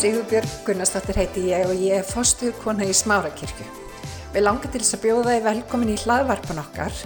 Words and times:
Sigurbjörg 0.00 0.48
Gunnarsdóttir 0.64 1.18
heiti 1.20 1.42
ég 1.50 1.66
og 1.68 1.76
ég 1.76 1.98
er 1.98 2.06
fostuðkona 2.08 2.86
í 2.88 2.92
Smárakirkju. 2.96 3.66
Við 4.32 4.44
langar 4.46 4.70
til 4.72 4.80
þess 4.80 4.96
að 4.96 5.02
bjóða 5.02 5.32
þið 5.34 5.42
velkomin 5.44 5.90
í 5.92 5.96
hlaðvarpan 6.00 6.60
okkar 6.62 7.00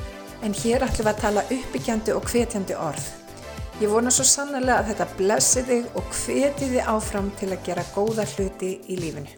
en 0.47 0.53
hér 0.61 0.85
ætlum 0.87 1.09
við 1.09 1.11
að 1.11 1.23
tala 1.25 1.43
uppbyggjandi 1.57 2.15
og 2.15 2.29
hvetjandi 2.31 2.77
orð. 2.79 3.09
Ég 3.81 3.91
vona 3.91 4.13
svo 4.15 4.27
sannlega 4.31 4.77
að 4.77 4.93
þetta 4.93 5.07
blessi 5.19 5.65
þig 5.67 5.89
og 5.99 6.13
hveti 6.21 6.69
þið 6.71 6.93
áfram 6.93 7.33
til 7.41 7.49
að 7.49 7.65
gera 7.67 7.85
góða 7.96 8.29
hluti 8.37 8.71
í 8.87 9.01
lífinu. 9.01 9.35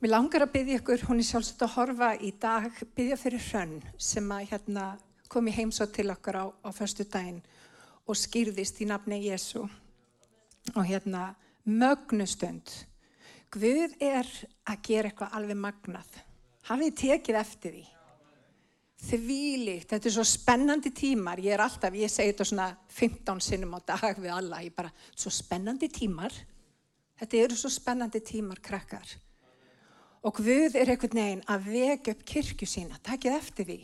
Mér 0.00 0.12
langar 0.14 0.46
að 0.46 0.54
byggja 0.56 0.80
ykkur, 0.80 1.04
hún 1.10 1.20
er 1.20 1.28
sjálfsagt 1.28 1.66
að 1.68 1.74
horfa 1.74 2.10
í 2.16 2.32
dag, 2.40 2.72
byggja 2.96 3.20
fyrir 3.20 3.44
hrönn 3.50 3.76
sem 4.00 4.32
að 4.32 4.48
hérna, 4.54 4.88
komi 5.28 5.52
heimsótt 5.52 5.92
til 6.00 6.08
okkar 6.08 6.40
á, 6.40 6.44
á 6.48 6.72
förstu 6.72 7.04
daginn 7.04 7.44
og 8.08 8.16
skýrðist 8.16 8.80
í 8.80 8.88
nafni 8.88 9.20
Jésu 9.28 9.68
og 10.74 10.84
hérna 10.86 11.30
mögnustund. 11.64 12.70
Guð 13.50 13.96
er 13.98 14.28
að 14.68 14.82
gera 14.86 15.10
eitthvað 15.10 15.32
alveg 15.34 15.58
magnað. 15.58 16.10
Hafið 16.68 16.92
tekið 17.00 17.38
eftir 17.40 17.74
því. 17.78 17.86
Þvílíkt, 19.00 19.88
þetta 19.94 20.08
er 20.10 20.14
svo 20.14 20.24
spennandi 20.28 20.92
tímar. 20.92 21.40
Ég 21.40 21.56
er 21.56 21.62
alltaf, 21.64 21.94
ég 21.96 22.12
segi 22.12 22.34
þetta 22.34 22.46
svona 22.50 22.68
15 22.92 23.40
sinnum 23.42 23.74
á 23.74 23.80
dag 23.94 24.18
við 24.20 24.34
alla. 24.34 24.60
Ég 24.62 24.74
bara, 24.76 24.92
svo 25.16 25.32
spennandi 25.32 25.88
tímar. 25.88 26.34
Þetta 27.20 27.40
eru 27.40 27.56
svo 27.56 27.70
spennandi 27.72 28.20
tímar, 28.24 28.60
krakkar. 28.62 29.16
Og 30.20 30.36
Guð 30.36 30.76
er 30.76 30.92
einhvern 30.92 31.16
veginn 31.16 31.42
að 31.48 31.70
vega 31.72 32.12
upp 32.12 32.22
kirkju 32.28 32.68
sína. 32.68 33.00
Takkið 33.02 33.38
eftir 33.38 33.68
því. 33.70 33.80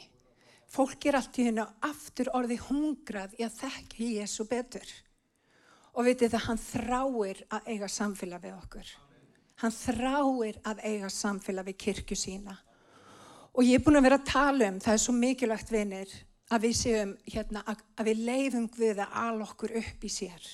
Fólk 0.68 1.08
er 1.08 1.16
allt 1.16 1.38
í 1.40 1.46
hennu 1.48 1.64
aftur 1.86 2.28
orði 2.36 2.58
hungrað 2.68 3.36
í 3.40 3.46
að 3.46 3.56
þekka 3.62 4.08
Jésu 4.18 4.44
betur. 4.50 4.86
Og 5.96 6.04
vitið 6.04 6.34
það, 6.34 6.44
hann 6.46 6.60
þráir 6.60 7.42
að 7.56 7.68
eiga 7.72 7.88
samfélag 7.88 8.42
við 8.44 8.56
okkur. 8.58 8.94
Hann 9.62 9.72
þráir 9.72 10.58
að 10.68 10.82
eiga 10.84 11.10
samfélag 11.12 11.70
við 11.70 11.78
kirkju 11.86 12.18
sína. 12.20 12.56
Og 13.56 13.64
ég 13.64 13.78
er 13.78 13.84
búin 13.84 13.96
að 13.96 14.08
vera 14.10 14.18
að 14.20 14.28
tala 14.28 14.68
um, 14.68 14.80
það 14.84 14.92
er 14.92 15.00
svo 15.00 15.14
mikilvægt 15.16 15.72
vinir, 15.72 16.10
að 16.52 16.66
við 16.66 16.74
séum 16.76 17.14
hérna, 17.24 17.62
að 17.96 18.10
við 18.10 18.22
leifum 18.28 18.66
við 18.76 19.00
að 19.02 19.16
al 19.22 19.40
okkur 19.46 19.72
upp 19.80 20.04
í 20.04 20.10
sér. 20.12 20.50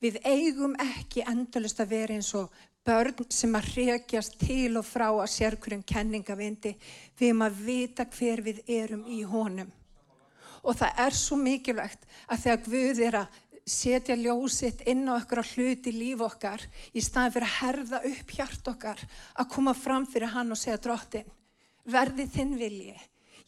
Við 0.00 0.20
eigum 0.28 0.76
ekki 0.80 1.24
endalust 1.28 1.80
að 1.80 1.94
vera 1.94 2.16
eins 2.16 2.30
og 2.36 2.52
börn 2.84 3.26
sem 3.32 3.56
að 3.56 3.72
hrekjast 3.74 4.38
til 4.40 4.76
og 4.80 4.86
frá 4.88 5.08
að 5.08 5.32
sérkurinn 5.32 5.84
kenningavindi. 5.84 6.74
Við 7.18 7.28
erum 7.32 7.44
að 7.44 7.60
vita 7.66 8.06
hver 8.08 8.44
við 8.44 8.62
erum 8.68 9.04
í 9.08 9.20
honum. 9.28 9.72
Og 10.60 10.76
það 10.76 11.04
er 11.04 11.16
svo 11.16 11.36
mikilvægt 11.40 12.04
að 12.28 12.42
þegar 12.44 12.64
Guð 12.66 13.02
er 13.06 13.18
að 13.22 13.38
setja 13.66 14.16
ljósitt 14.16 14.82
inn 14.88 15.08
á 15.08 15.16
okkur 15.18 15.42
á 15.42 15.50
hluti 15.52 15.92
líf 15.94 16.22
okkar 16.24 16.62
í 16.92 17.02
staðin 17.04 17.34
fyrir 17.34 17.48
að 17.48 17.58
herða 17.60 18.00
upp 18.10 18.34
hjart 18.36 18.70
okkar 18.72 19.04
að 19.34 19.50
koma 19.54 19.74
fram 19.76 20.06
fyrir 20.08 20.32
hann 20.34 20.52
og 20.52 20.60
segja 20.60 20.80
drottin, 20.80 21.28
verði 21.84 22.26
þinn 22.30 22.56
vilji. 22.60 22.96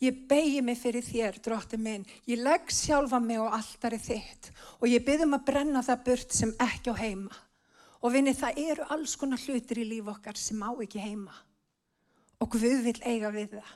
Ég 0.03 0.25
begi 0.27 0.59
mig 0.67 0.81
fyrir 0.81 1.05
þér, 1.07 1.39
drottin 1.45 1.83
minn. 1.83 2.05
Ég 2.27 2.41
legg 2.43 2.73
sjálfa 2.75 3.21
mig 3.23 3.39
á 3.39 3.55
alltari 3.55 4.01
þitt 4.03 4.51
og 4.81 4.89
ég 4.91 5.05
byrðum 5.07 5.37
að 5.39 5.45
brenna 5.47 5.83
það 5.87 6.05
burt 6.09 6.35
sem 6.35 6.55
ekki 6.59 6.91
á 6.91 6.95
heima. 6.99 7.37
Og 8.03 8.11
vinni, 8.11 8.35
það 8.35 8.59
eru 8.65 8.87
alls 8.91 9.15
konar 9.15 9.39
hlutir 9.39 9.79
í 9.79 9.87
líf 9.87 10.09
okkar 10.11 10.35
sem 10.35 10.59
á 10.59 10.75
ekki 10.75 10.99
heima. 10.99 11.35
Og 12.43 12.51
Guð 12.51 12.81
vil 12.89 12.99
eiga 13.07 13.31
við 13.31 13.55
það. 13.55 13.69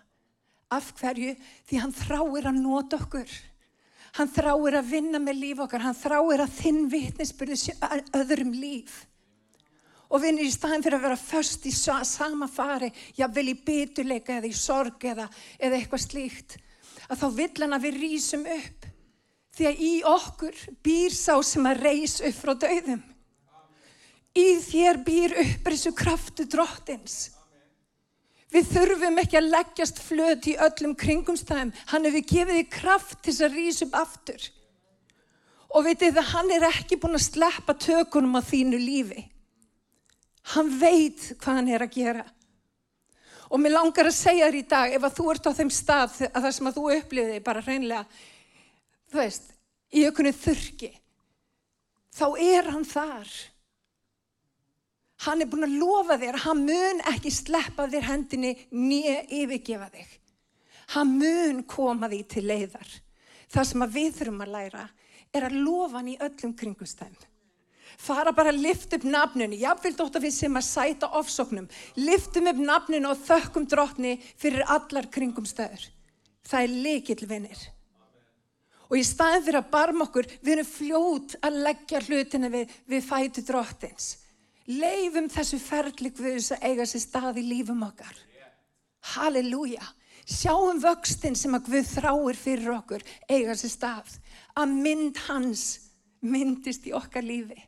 Af 0.74 0.88
hverju? 0.98 1.36
Því 1.68 1.78
hann 1.84 1.94
þráir 1.94 2.50
að 2.50 2.58
nota 2.58 2.98
okkur. 2.98 3.30
Hann 4.16 4.30
þráir 4.32 4.78
að 4.78 4.92
vinna 4.94 5.20
með 5.20 5.40
líf 5.42 5.58
okkar, 5.66 5.82
hann 5.84 5.96
þráir 5.96 6.42
að 6.46 6.54
þinn 6.56 6.86
vitnisbyrði 6.88 7.74
öðrum 8.16 8.54
líf. 8.56 9.02
Og 10.08 10.22
vinnir 10.22 10.46
í 10.46 10.52
staðin 10.54 10.84
fyrir 10.84 11.00
að 11.00 11.06
vera 11.08 11.18
först 11.20 11.66
í 11.66 11.72
sama 11.74 12.48
fari, 12.48 12.92
jável 13.18 13.50
í 13.50 13.56
bytuleika 13.66 14.38
eða 14.38 14.48
í 14.48 14.54
sorg 14.56 15.04
eða, 15.04 15.26
eða 15.58 15.80
eitthvað 15.80 16.04
slíkt, 16.06 16.56
að 17.10 17.20
þá 17.20 17.26
vill 17.40 17.56
hann 17.60 17.76
að 17.76 17.88
við 17.88 18.00
rýsum 18.04 18.46
upp. 18.56 18.88
Því 19.56 19.68
að 19.68 19.84
í 19.84 19.92
okkur 20.04 20.64
býr 20.84 21.14
sá 21.16 21.34
sem 21.44 21.68
að 21.68 21.82
reys 21.84 22.18
upp 22.20 22.40
frá 22.40 22.54
döðum. 22.64 23.04
Í 24.36 24.48
þér 24.60 25.00
býr 25.04 25.36
upp 25.42 25.68
þessu 25.68 25.92
kraftu 25.96 26.44
drottins. 26.48 27.35
Við 28.54 28.68
þurfum 28.70 29.18
ekki 29.20 29.38
að 29.40 29.48
leggjast 29.52 29.98
flöt 30.06 30.46
í 30.46 30.54
öllum 30.62 30.94
kringumstæðum. 30.98 31.72
Hann 31.90 32.06
hefur 32.06 32.26
gefið 32.30 32.60
þið 32.60 32.68
kraft 32.76 33.18
til 33.26 33.34
að 33.42 33.56
rýsa 33.58 33.86
upp 33.88 33.96
aftur. 34.02 34.46
Og 35.74 35.84
veitir 35.84 36.14
það, 36.14 36.30
hann 36.30 36.52
er 36.54 36.68
ekki 36.68 36.98
búin 37.02 37.18
að 37.18 37.26
sleppa 37.26 37.74
tökunum 37.74 38.38
á 38.38 38.42
þínu 38.46 38.78
lífi. 38.80 39.26
Hann 40.54 40.70
veit 40.78 41.32
hvað 41.42 41.58
hann 41.58 41.72
er 41.74 41.84
að 41.84 41.96
gera. 41.98 42.24
Og 43.50 43.60
mér 43.62 43.76
langar 43.76 44.08
að 44.08 44.16
segja 44.16 44.46
þér 44.46 44.58
í 44.58 44.62
dag, 44.70 44.94
ef 44.94 45.04
að 45.06 45.18
þú 45.18 45.26
ert 45.32 45.50
á 45.50 45.58
þeim 45.58 45.72
stað 45.74 46.14
að 46.28 46.46
það 46.46 46.54
sem 46.56 46.70
að 46.70 46.78
þú 46.78 46.86
upplifiði 46.96 47.42
bara 47.46 47.62
hreinlega, 47.62 48.22
þú 49.10 49.20
veist, 49.20 49.52
í 49.94 50.02
aukunni 50.06 50.32
þurki, 50.34 50.90
þá 52.14 52.26
er 52.42 52.70
hann 52.72 52.86
þar. 52.86 53.36
Hann 55.24 55.40
er 55.40 55.48
búin 55.48 55.64
að 55.64 55.78
lofa 55.80 56.18
þér 56.20 56.42
hann 56.44 56.64
mun 56.66 57.00
ekki 57.12 57.32
sleppa 57.32 57.86
þér 57.88 58.08
hendinni 58.10 58.52
nýja 58.74 59.22
yfirgefa 59.32 59.88
þig. 59.94 60.10
Hann 60.92 61.14
mun 61.18 61.62
koma 61.68 62.10
því 62.12 62.20
til 62.30 62.44
leiðar. 62.46 62.90
Það 63.48 63.68
sem 63.70 63.86
við 63.94 64.12
þurfum 64.18 64.44
að 64.44 64.52
læra 64.52 64.84
er 65.32 65.48
að 65.48 65.56
lofa 65.62 65.98
hann 65.98 66.12
í 66.12 66.18
öllum 66.20 66.52
kringustæðum. 66.58 67.24
Fara 67.96 68.32
bara 68.36 68.52
að 68.52 68.60
lifta 68.60 68.98
upp 68.98 69.06
nafninu. 69.08 69.56
Jáfnveil 69.56 69.94
dótt 69.96 70.18
að 70.18 70.26
við 70.26 70.34
sem 70.36 70.58
að 70.58 70.66
sæta 70.66 71.08
ofsóknum. 71.16 71.68
Liftum 71.96 72.50
upp 72.50 72.60
nafninu 72.60 73.08
og 73.08 73.22
þökkum 73.24 73.64
drotni 73.70 74.18
fyrir 74.36 74.66
allar 74.68 75.08
kringumstæður. 75.12 75.86
Það 76.46 76.66
er 76.66 76.76
leikill 76.84 77.28
vinnir. 77.30 77.62
Og 78.86 79.00
í 79.00 79.06
staðin 79.06 79.46
fyrir 79.46 79.62
að 79.62 79.72
barma 79.72 80.06
okkur, 80.06 80.28
við 80.44 80.52
erum 80.52 80.68
fljót 80.68 81.34
að 81.42 81.62
leggja 81.64 82.02
hlutina 82.04 82.50
við, 82.52 82.74
við 82.86 83.08
fæti 83.08 83.42
drottins. 83.46 84.12
Leifum 84.66 85.28
þessu 85.30 85.60
ferðlik 85.62 86.16
við 86.18 86.40
þess 86.40 86.56
að 86.56 86.64
eiga 86.66 86.86
sér 86.90 87.02
stað 87.04 87.38
í 87.38 87.46
lífum 87.46 87.84
okkar. 87.86 88.16
Halleluja. 89.14 89.84
Sjáum 90.26 90.80
vöxtin 90.82 91.36
sem 91.38 91.54
að 91.54 91.68
Guð 91.70 91.90
þráir 91.92 92.38
fyrir 92.40 92.72
okkur 92.74 93.04
eiga 93.30 93.54
sér 93.54 93.70
stað. 93.70 94.16
Að 94.58 94.72
mynd 94.74 95.20
hans 95.28 95.66
myndist 96.26 96.88
í 96.90 96.94
okkar 96.98 97.22
lífi. 97.22 97.60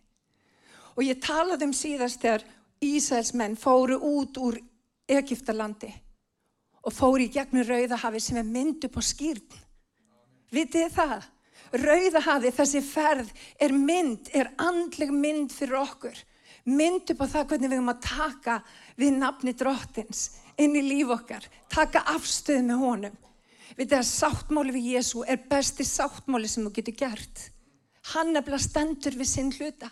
Og 0.99 1.05
ég 1.07 1.21
talaði 1.23 1.69
um 1.69 1.77
síðast 1.77 2.19
þegar 2.25 2.47
Ísælsmenn 2.83 3.55
fóru 3.59 3.99
út 4.03 4.39
úr 4.39 4.59
Egiptalandi 5.11 5.91
og 6.83 6.95
fóru 6.95 7.25
í 7.27 7.31
gegnum 7.31 7.67
Rauðahafi 7.67 8.21
sem 8.23 8.39
er 8.39 8.47
mynd 8.47 8.87
upp 8.87 8.99
á 8.99 9.03
skýrn. 9.03 9.57
Vitið 10.55 10.93
það? 10.95 11.27
Rauðahafi, 11.79 12.53
þessi 12.55 12.81
ferð, 12.87 13.31
er 13.61 13.75
mynd, 13.75 14.31
er 14.33 14.51
andleg 14.63 15.11
mynd 15.13 15.53
fyrir 15.53 15.79
okkur 15.83 16.23
mynd 16.69 17.13
upp 17.13 17.25
á 17.25 17.27
það 17.33 17.49
hvernig 17.53 17.71
við 17.71 17.79
höfum 17.79 17.93
að 17.95 18.05
taka 18.05 18.59
við 18.99 19.17
nafni 19.19 19.55
drottins 19.57 20.23
inn 20.59 20.77
í 20.77 20.83
líf 20.85 21.13
okkar, 21.15 21.45
taka 21.71 22.03
afstöð 22.15 22.65
með 22.67 22.83
honum. 22.83 23.17
Við 23.79 23.95
að 23.95 24.09
sáttmáli 24.09 24.75
við 24.75 24.89
Jésu 24.97 25.23
er 25.23 25.39
besti 25.49 25.87
sáttmáli 25.87 26.49
sem 26.51 26.65
þú 26.67 26.73
getur 26.81 26.97
gert. 26.99 27.43
Hann 28.13 28.33
nefnilega 28.35 28.65
stendur 28.65 29.19
við 29.19 29.31
sinn 29.31 29.53
hluta. 29.55 29.91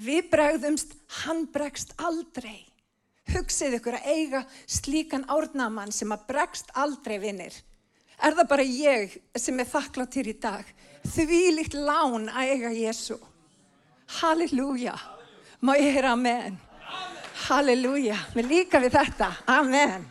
Við 0.00 0.30
bregðumst, 0.32 0.94
hann 1.22 1.44
bregst 1.52 1.92
aldrei. 2.00 2.62
Hugsið 3.32 3.76
ykkur 3.78 3.98
að 3.98 4.08
eiga 4.14 4.40
slíkan 4.64 5.26
árnamann 5.30 5.92
sem 5.94 6.10
að 6.14 6.24
bregst 6.30 6.72
aldrei 6.78 7.18
vinnir. 7.22 7.52
Er 8.22 8.36
það 8.38 8.48
bara 8.50 8.64
ég 8.66 9.18
sem 9.38 9.60
er 9.60 9.68
þakklátt 9.68 10.16
hér 10.18 10.30
í 10.32 10.38
dag? 10.40 10.66
Því 11.12 11.42
líkt 11.58 11.76
lán 11.76 12.28
að 12.30 12.54
eiga 12.54 12.72
Jésu. 12.72 13.18
Halleluja. 14.20 14.94
Má 15.62 15.76
ég 15.78 15.92
heyra 15.94 16.16
amen? 16.16 16.56
Halleluja, 17.44 18.16
við 18.34 18.48
líka 18.50 18.80
við 18.82 18.96
þetta, 18.96 19.28
amen. 19.46 20.08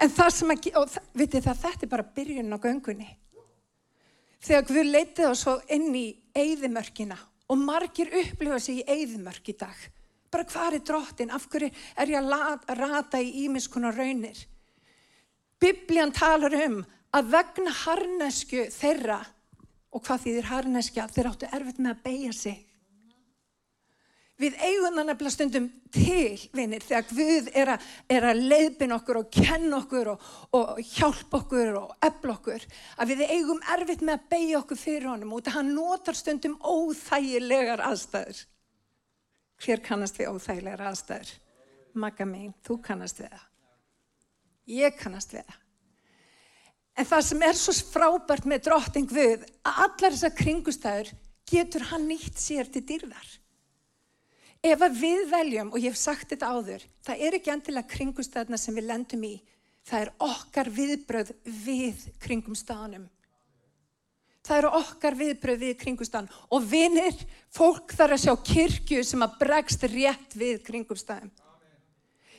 En 0.00 0.12
það 0.16 0.30
sem 0.32 0.52
að, 0.54 0.68
og 0.80 0.94
vitið 1.20 1.44
það, 1.44 1.58
þetta 1.66 1.84
er 1.84 1.90
bara 1.92 2.06
byrjun 2.16 2.56
á 2.56 2.58
göngunni. 2.62 3.08
Þegar 4.40 4.64
Guð 4.70 4.88
leitið 4.88 5.28
á 5.28 5.34
svo 5.36 5.58
inn 5.76 5.90
í 5.92 6.06
eigðimörkina 6.32 7.18
og 7.52 7.60
margir 7.60 8.08
upplifa 8.22 8.56
sig 8.56 8.80
í 8.80 8.86
eigðimörk 8.94 9.52
í 9.52 9.56
dag. 9.60 9.84
Bara 10.32 10.48
hvað 10.48 10.78
er 10.78 10.86
drottin, 10.88 11.34
af 11.36 11.44
hverju 11.52 11.68
er 12.00 12.14
ég 12.14 12.32
að 12.32 12.72
rata 12.80 13.20
í 13.20 13.44
ímiðskona 13.44 13.92
raunir? 13.92 14.40
Biblian 15.60 16.16
talar 16.16 16.56
um 16.56 16.80
að 17.12 17.30
vegna 17.36 17.76
harnesku 17.82 18.64
þeirra, 18.72 19.20
og 19.92 20.08
hvað 20.08 20.24
þýðir 20.24 20.50
harneskja, 20.54 21.08
þeir 21.12 21.32
áttu 21.34 21.52
erfitt 21.52 21.84
með 21.84 21.96
að 21.98 22.04
beigja 22.08 22.32
sig 22.40 22.66
Við 24.40 24.54
eigum 24.64 24.94
það 24.96 25.06
nefnilega 25.10 25.34
stundum 25.34 25.66
til, 25.92 26.36
vinir, 26.56 26.84
þegar 26.86 27.08
Guð 27.10 27.48
er 27.60 27.70
að, 27.74 27.88
að 28.16 28.38
leiðbin 28.48 28.94
okkur 28.96 29.18
og 29.20 29.26
kenna 29.34 29.80
okkur 29.82 30.12
og, 30.14 30.22
og 30.56 30.78
hjálpa 30.94 31.42
okkur 31.42 31.74
og 31.82 32.06
efla 32.08 32.36
okkur, 32.38 32.64
að 32.96 33.12
við 33.12 33.24
eigum 33.26 33.60
erfitt 33.74 34.04
með 34.06 34.16
að 34.16 34.30
beigja 34.32 34.62
okkur 34.62 34.80
fyrir 34.80 35.10
honum 35.10 35.34
út 35.36 35.50
að 35.50 35.58
hann 35.58 35.74
notar 35.76 36.16
stundum 36.16 36.56
óþægilegar 36.64 37.82
aðstæður. 37.84 38.40
Hver 39.60 39.82
kannast 39.84 40.16
við 40.16 40.32
óþægilegar 40.32 40.86
aðstæður? 40.88 41.34
Magga 42.00 42.28
mín, 42.30 42.54
þú 42.64 42.78
kannast 42.86 43.20
við 43.20 43.34
það. 43.34 43.44
Ég 44.70 44.96
kannast 44.96 45.36
við 45.36 45.44
það. 45.44 45.60
En 46.96 47.10
það 47.12 47.26
sem 47.28 47.44
er 47.44 47.60
svo 47.60 47.76
frábært 47.92 48.48
með 48.48 48.64
drotting 48.70 49.12
Guð, 49.12 49.44
að 49.68 49.84
allar 49.84 50.16
þessar 50.16 50.34
kringustæður 50.40 51.12
getur 51.50 51.86
hann 51.92 52.08
nýtt 52.08 52.40
sér 52.40 52.72
til 52.72 52.86
dýrðar. 52.88 53.28
Ef 54.60 54.82
við 54.92 55.22
veljum, 55.30 55.70
og 55.72 55.80
ég 55.80 55.94
hef 55.94 55.96
sagt 55.96 56.28
þetta 56.34 56.50
áður, 56.52 56.82
það 57.06 57.22
er 57.24 57.36
ekki 57.38 57.52
endilega 57.54 57.88
kringumstæðna 57.94 58.58
sem 58.60 58.76
við 58.76 58.90
lendum 58.90 59.22
í, 59.24 59.38
það 59.88 60.02
er 60.04 60.10
okkar 60.26 60.70
viðbröð 60.76 61.32
við 61.64 62.02
kringumstæðanum. 62.20 63.06
Það 64.44 64.58
eru 64.58 64.72
okkar 64.80 65.16
viðbröð 65.16 65.62
við 65.64 65.72
kringumstæðan 65.80 66.28
og 66.52 66.68
vinir, 66.68 67.16
fólk 67.52 67.94
þarf 67.96 68.16
að 68.16 68.22
sjá 68.24 68.34
kirkju 68.50 69.04
sem 69.04 69.24
að 69.24 69.38
bregst 69.40 69.88
rétt 69.88 70.36
við 70.36 70.60
kringumstæðum. 70.68 71.32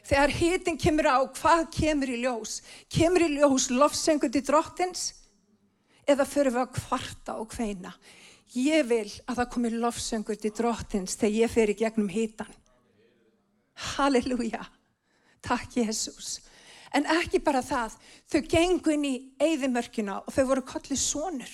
Þegar 0.06 0.34
hitin 0.34 0.80
kemur 0.82 1.10
á, 1.10 1.20
hvað 1.26 1.68
kemur 1.74 2.10
í 2.10 2.22
ljós? 2.24 2.60
Kemur 2.90 3.26
í 3.26 3.34
ljós 3.36 3.70
lofsengur 3.74 4.32
til 4.34 4.44
drottins 4.46 5.12
eða 6.10 6.26
fyrir 6.26 6.54
við 6.54 6.66
að 6.66 6.74
kvarta 6.78 7.38
og 7.42 7.50
kveina? 7.54 7.94
Ég 8.52 8.84
vil 8.90 9.08
að 9.32 9.38
það 9.38 9.50
komi 9.54 9.70
lofsöngur 9.72 10.36
til 10.36 10.52
drottins 10.52 11.16
þegar 11.16 11.38
ég 11.40 11.52
fer 11.54 11.72
í 11.72 11.78
gegnum 11.80 12.10
hítan. 12.12 12.52
Halleluja. 13.96 14.66
Takk 15.42 15.78
Jésús. 15.80 16.42
En 16.92 17.08
ekki 17.08 17.40
bara 17.40 17.62
það, 17.64 17.96
þau 18.28 18.42
gengu 18.52 18.92
inn 18.92 19.08
í 19.08 19.16
eigðimörkina 19.40 20.20
og 20.26 20.36
þau 20.36 20.44
voru 20.50 20.66
kollið 20.68 21.00
sonur. 21.00 21.54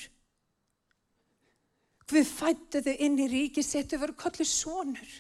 Við 2.10 2.28
fættu 2.32 2.82
þau 2.82 2.96
inn 3.06 3.22
í 3.22 3.30
ríkisett, 3.30 3.92
þau 3.92 4.08
voru 4.08 4.18
kollið 4.18 4.50
sonur. 4.50 5.16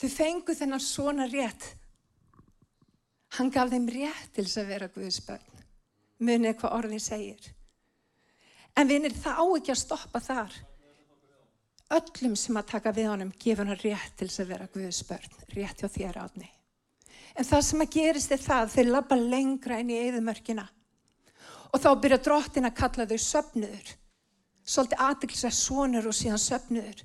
Þau 0.00 0.08
fengu 0.08 0.56
þennan 0.56 0.80
svona 0.80 1.28
rétt. 1.28 1.74
Hann 3.36 3.52
gaf 3.52 3.68
þeim 3.68 3.90
rétt 3.92 4.32
til 4.32 4.46
þess 4.46 4.62
að 4.62 4.70
vera 4.72 4.92
Guðsbönn. 4.94 5.50
Munið 6.24 6.62
hvað 6.62 6.78
orðið 6.78 7.04
segir. 7.04 7.50
En 8.78 8.88
vinir, 8.88 9.12
það 9.12 9.36
á 9.36 9.44
ekki 9.58 9.74
að 9.74 9.82
stoppa 9.84 10.22
þar 10.22 10.54
öllum 11.92 12.36
sem 12.38 12.56
að 12.56 12.70
taka 12.72 12.92
við 12.94 13.10
honum 13.10 13.32
gefur 13.40 13.68
hann 13.68 13.80
rétt 13.82 14.14
til 14.18 14.28
þess 14.28 14.44
að 14.44 14.52
vera 14.54 14.70
Guðsbörn, 14.74 15.34
rétt 15.56 15.82
hjá 15.82 15.88
þér 15.88 16.20
átni. 16.22 16.48
En 17.34 17.44
það 17.44 17.66
sem 17.66 17.84
að 17.84 17.92
gerist 17.96 18.32
er 18.32 18.40
það, 18.40 18.72
þeir 18.76 18.90
lappa 18.90 19.18
lengra 19.18 19.78
inn 19.82 19.92
í 19.92 20.00
eðumörkina 20.06 20.64
og 21.74 21.82
þá 21.82 21.90
byrja 21.98 22.20
drottin 22.22 22.68
að 22.68 22.76
kalla 22.78 23.06
þau 23.10 23.18
söpnuður. 23.18 23.94
Svolítið 24.64 25.00
aðeins 25.04 25.44
að 25.44 25.56
sonur 25.58 26.06
og 26.08 26.14
síðan 26.16 26.40
söpnuður. 26.40 27.00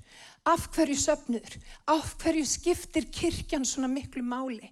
Af 0.48 0.68
hverju 0.72 0.96
söpnuður? 0.96 1.56
Af 1.90 2.14
hverju 2.22 2.44
skiptir 2.48 3.08
kirkjan 3.12 3.66
svona 3.68 3.90
miklu 3.90 4.22
máli? 4.24 4.70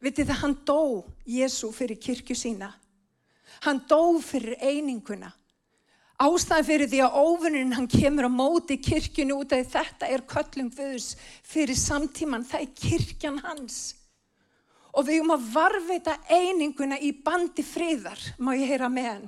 Vitið 0.00 0.30
það, 0.30 0.40
hann 0.44 0.54
dó 0.68 0.80
Jésu 1.26 1.72
fyrir 1.74 1.98
kirkju 2.00 2.36
sína. 2.38 2.70
Hann 3.66 3.82
dó 3.90 4.16
fyrir 4.22 4.56
eininguna. 4.62 5.32
Ástæðan 6.16 6.64
fyrir 6.64 6.88
því 6.88 7.00
að 7.04 7.16
óvinninn 7.20 7.74
hann 7.76 7.88
kemur 7.92 8.24
á 8.24 8.32
móti 8.32 8.78
kirkjunu 8.80 9.36
út 9.42 9.52
af 9.52 9.66
þetta 9.74 10.08
er 10.08 10.22
köllum 10.24 10.70
Guðs 10.72 11.10
fyrir 11.44 11.76
samtíman, 11.76 12.46
það 12.48 12.62
er 12.64 12.70
kirkjan 12.80 13.40
hans. 13.44 13.80
Og 14.96 15.04
við 15.04 15.18
erum 15.18 15.34
að 15.34 15.50
varveita 15.52 16.14
eininguna 16.32 16.96
í 17.04 17.10
bandi 17.12 17.60
friðar, 17.66 18.22
má 18.40 18.54
ég 18.56 18.72
heyra 18.72 18.88
með 18.88 19.10
hann. 19.10 19.26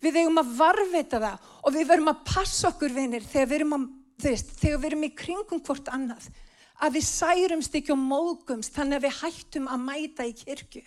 Við 0.00 0.16
erum 0.22 0.40
að 0.40 0.56
varveita 0.56 1.20
það 1.20 1.52
og 1.60 1.76
við 1.76 1.92
verum 1.92 2.10
að 2.14 2.24
passa 2.32 2.70
okkur 2.72 2.96
vinnir 2.96 3.28
þegar 3.28 3.68
þegar 4.24 4.80
við 4.80 4.88
erum 4.88 5.04
í 5.04 5.12
kringum 5.12 5.60
hvort 5.64 5.92
annað. 5.92 6.30
Að 6.80 6.96
við 6.96 7.06
særumst 7.10 7.76
ekki 7.76 7.92
og 7.92 8.00
mógumst 8.00 8.72
þannig 8.72 9.02
að 9.02 9.06
við 9.06 9.18
hættum 9.20 9.68
að 9.68 9.84
mæta 9.84 10.26
í 10.26 10.32
kirkju. 10.40 10.82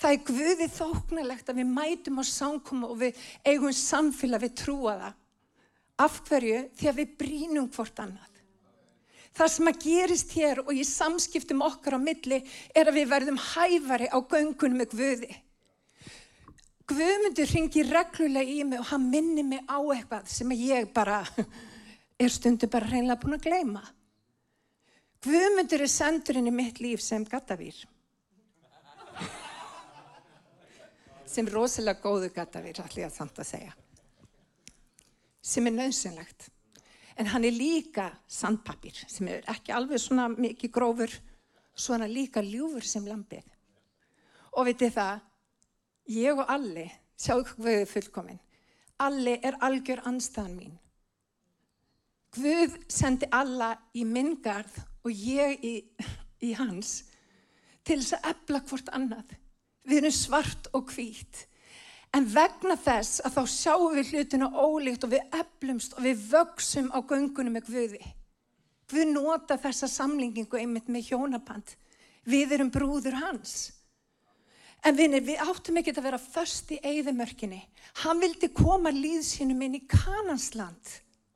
Það 0.00 0.14
er 0.14 0.22
guðið 0.30 0.76
þóknarlegt 0.78 1.50
að 1.52 1.60
við 1.60 1.72
mætum 1.74 2.20
á 2.20 2.24
samkoma 2.24 2.88
og 2.88 3.00
við 3.02 3.18
eigum 3.44 3.74
samfélag 3.76 4.46
við 4.46 4.54
trúa 4.62 4.96
það. 5.02 5.18
Af 6.00 6.20
hverju? 6.28 6.60
Því 6.78 6.88
að 6.88 7.00
við 7.02 7.16
brínum 7.20 7.68
hvort 7.74 8.00
annað. 8.00 8.30
Það 9.36 9.52
sem 9.54 9.70
að 9.70 9.84
gerist 9.84 10.32
hér 10.34 10.62
og 10.64 10.72
í 10.74 10.86
samskiptum 10.88 11.62
okkar 11.62 11.98
á 12.00 12.00
milli 12.00 12.40
er 12.74 12.88
að 12.88 12.96
við 12.96 13.12
verðum 13.12 13.38
hæfari 13.44 14.08
á 14.10 14.18
göngunum 14.18 14.80
með 14.80 14.96
guði. 14.96 15.30
Guðmundur 16.90 17.52
ringir 17.52 17.92
reglulega 17.92 18.50
í 18.50 18.64
mig 18.66 18.80
og 18.80 18.88
hann 18.90 19.06
minni 19.12 19.44
mig 19.46 19.62
á 19.70 19.78
eitthvað 19.78 20.26
sem 20.32 20.56
ég 20.56 20.90
bara 20.96 21.20
er 22.24 22.32
stundu 22.32 22.66
bara 22.72 22.88
reynilega 22.88 23.20
búin 23.20 23.36
að 23.36 23.46
gleyma. 23.46 23.84
Guðmundur 25.22 25.84
er 25.84 25.92
sendurinn 25.92 26.48
í 26.48 26.56
mitt 26.56 26.80
líf 26.80 27.04
sem 27.04 27.22
gattavýr. 27.28 27.76
Sem 31.30 31.46
rosalega 31.46 32.02
góðu 32.02 32.30
gata 32.34 32.62
við 32.64 32.82
allir 32.82 33.06
að 33.06 33.14
samt 33.14 33.38
að 33.38 33.48
segja. 33.52 33.74
Sem 35.40 35.66
er 35.70 35.76
nöðsynlegt. 35.76 36.50
En 37.20 37.28
hann 37.30 37.44
er 37.44 37.54
líka 37.54 38.08
sandpapir 38.30 38.96
sem 39.06 39.28
er 39.28 39.46
ekki 39.50 39.74
alveg 39.76 40.00
svona 40.00 40.28
mikið 40.32 40.72
grófur, 40.72 41.12
svona 41.74 42.08
líka 42.08 42.42
ljúfur 42.42 42.86
sem 42.86 43.06
lampið. 43.06 43.44
Og 44.56 44.66
vitið 44.66 44.94
það, 44.96 45.20
ég 46.10 46.40
og 46.40 46.50
Alli, 46.50 46.86
sjáu 47.20 47.42
hvað 47.44 47.66
við 47.66 47.76
erum 47.78 47.90
fullkominn, 47.92 48.40
Alli 49.00 49.36
er 49.44 49.56
algjör 49.64 50.02
anstæðan 50.08 50.56
mín. 50.58 50.72
Guð 52.36 52.76
sendi 52.92 53.28
alla 53.32 53.72
í 53.96 54.04
minn 54.06 54.36
garð 54.44 54.76
og 55.04 55.12
ég 55.14 55.62
í, 55.64 55.74
í 56.44 56.52
hans 56.58 57.00
til 57.84 57.98
þess 58.02 58.18
að 58.18 58.28
ebla 58.34 58.60
hvort 58.68 58.92
annað. 58.96 59.32
Við 59.86 60.02
erum 60.02 60.14
svart 60.14 60.68
og 60.76 60.92
hvít. 60.94 61.46
En 62.16 62.26
vegna 62.26 62.74
þess 62.74 63.20
að 63.22 63.36
þá 63.36 63.42
sjáum 63.54 63.92
við 63.94 64.14
hlutinu 64.14 64.48
ólíkt 64.50 65.04
og 65.06 65.12
við 65.12 65.36
eflumst 65.40 65.94
og 65.94 66.06
við 66.08 66.24
vöksum 66.32 66.88
á 66.90 66.98
göngunum 67.06 67.54
með 67.54 67.68
Guði. 67.70 68.00
Við 68.90 69.12
nota 69.12 69.54
þessa 69.60 69.86
samlingingu 69.90 70.58
einmitt 70.58 70.90
með 70.90 71.12
hjónaband. 71.12 71.76
Við 72.26 72.56
erum 72.56 72.72
brúður 72.74 73.20
hans. 73.20 73.70
En 74.82 74.96
vinir, 74.96 75.22
við 75.22 75.42
áttum 75.44 75.76
ekki 75.78 75.92
að 75.92 76.06
vera 76.08 76.18
först 76.20 76.72
í 76.72 76.80
eigðumörkinni. 76.80 77.60
Hann 78.02 78.22
vildi 78.22 78.48
koma 78.56 78.92
líðsynum 78.94 79.60
inn 79.66 79.76
í 79.76 79.82
Kanansland. 79.84 80.94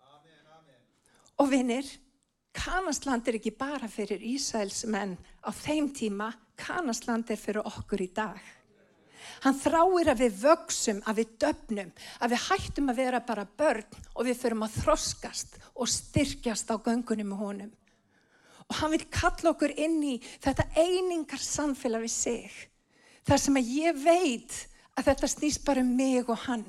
Amen, 0.08 0.40
amen. 0.56 0.80
Og 1.38 1.50
vinir, 1.52 1.90
Kanansland 2.56 3.28
er 3.28 3.38
ekki 3.38 3.52
bara 3.58 3.90
fyrir 3.90 4.22
Ísæls 4.24 4.84
menn 4.88 5.18
á 5.44 5.52
þeim 5.52 5.90
tíma, 5.92 6.30
Kanasland 6.60 7.30
er 7.30 7.40
fyrir 7.40 7.66
okkur 7.66 8.02
í 8.04 8.10
dag. 8.14 8.40
Hann 9.44 9.56
þráir 9.56 10.10
að 10.12 10.20
við 10.24 10.36
vöksum, 10.42 11.00
að 11.08 11.20
við 11.20 11.32
döfnum, 11.42 11.90
að 12.20 12.34
við 12.34 12.44
hættum 12.48 12.90
að 12.92 13.00
vera 13.00 13.20
bara 13.24 13.46
börn 13.58 13.96
og 14.14 14.28
við 14.28 14.38
förum 14.40 14.66
að 14.66 14.76
þroskast 14.82 15.58
og 15.74 15.90
styrkjast 15.90 16.70
á 16.72 16.76
göngunum 16.76 17.32
með 17.32 17.42
honum. 17.42 17.72
Og 18.68 18.78
hann 18.80 18.94
vil 18.94 19.04
kalla 19.12 19.52
okkur 19.52 19.74
inn 19.76 19.98
í 20.04 20.14
þetta 20.44 20.68
einingar 20.76 21.42
samfélag 21.42 22.06
við 22.06 22.14
sig. 22.14 22.54
Það 23.24 23.42
sem 23.42 23.60
að 23.60 23.74
ég 23.74 24.00
veit 24.04 24.56
að 24.94 25.10
þetta 25.10 25.30
snýst 25.34 25.64
bara 25.66 25.84
um 25.84 25.92
mig 25.96 26.28
og 26.28 26.40
hann. 26.46 26.64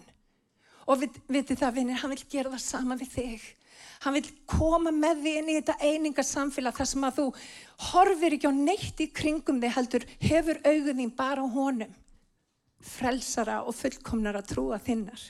Og 0.86 1.00
við, 1.02 1.16
vitið 1.32 1.62
það 1.64 1.78
vinnir, 1.80 2.02
hann 2.02 2.14
vil 2.14 2.26
gera 2.30 2.52
það 2.54 2.64
sama 2.66 2.98
við 3.00 3.14
þig. 3.16 3.46
Hann 4.06 4.20
vil 4.20 4.28
koma 4.46 4.92
með 4.94 5.22
því 5.24 5.32
inn 5.40 5.48
í 5.50 5.54
þetta 5.58 5.76
einingarsamfélag 5.82 6.76
þar 6.78 6.90
sem 6.92 7.06
að 7.08 7.16
þú 7.18 7.24
horfir 7.88 8.36
ekki 8.36 8.50
á 8.50 8.54
neitt 8.54 9.00
í 9.02 9.08
kringum 9.10 9.62
þig 9.64 9.74
heldur 9.74 10.06
hefur 10.22 10.60
augun 10.62 11.00
þín 11.02 11.14
bara 11.18 11.42
á 11.42 11.48
honum. 11.56 11.96
Frelsara 12.86 13.64
og 13.66 13.74
fullkomnar 13.74 14.38
að 14.38 14.52
trúa 14.52 14.78
þinnar. 14.78 15.24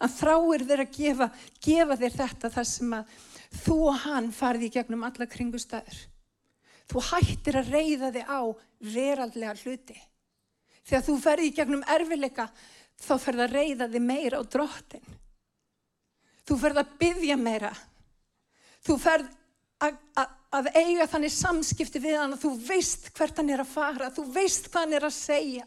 Hann 0.00 0.12
þráir 0.12 0.64
þér 0.68 0.82
að 0.86 0.96
gefa, 0.96 1.28
gefa 1.68 1.98
þér 2.00 2.16
þetta 2.22 2.52
þar 2.56 2.68
sem 2.70 2.96
að 2.96 3.12
þú 3.66 3.76
og 3.90 4.00
hann 4.06 4.32
farði 4.32 4.70
í 4.70 4.72
gegnum 4.78 5.04
alla 5.08 5.28
kringustæður. 5.36 6.00
Þú 6.88 7.04
hættir 7.10 7.60
að 7.60 7.70
reyða 7.76 8.12
þig 8.16 8.32
á 8.32 8.40
veraldlega 8.94 9.54
hluti. 9.60 10.00
Þegar 10.86 11.06
þú 11.10 11.20
ferði 11.20 11.52
í 11.52 11.54
gegnum 11.60 11.86
erfileika 11.96 12.48
þá 13.04 13.14
ferði 13.20 13.44
að 13.44 13.56
reyða 13.60 13.92
þig 13.92 14.04
meira 14.08 14.40
á 14.40 14.42
drottin. 14.56 15.16
Þú 16.46 16.58
ferð 16.62 16.82
að 16.82 16.92
byggja 17.00 17.36
meira. 17.40 17.72
Þú 18.86 18.98
ferð 19.02 19.32
að, 19.82 19.96
að, 20.14 20.36
að 20.58 20.68
eiga 20.76 21.08
þannig 21.10 21.34
samskipti 21.34 22.02
við 22.02 22.20
hann 22.20 22.36
að 22.36 22.44
þú 22.44 22.52
veist 22.68 23.10
hvert 23.16 23.40
hann 23.40 23.50
er 23.50 23.64
að 23.64 23.72
fara, 23.72 24.12
þú 24.14 24.28
veist 24.36 24.70
hvað 24.70 24.86
hann 24.86 24.96
er 25.00 25.08
að 25.08 25.16
segja. 25.16 25.66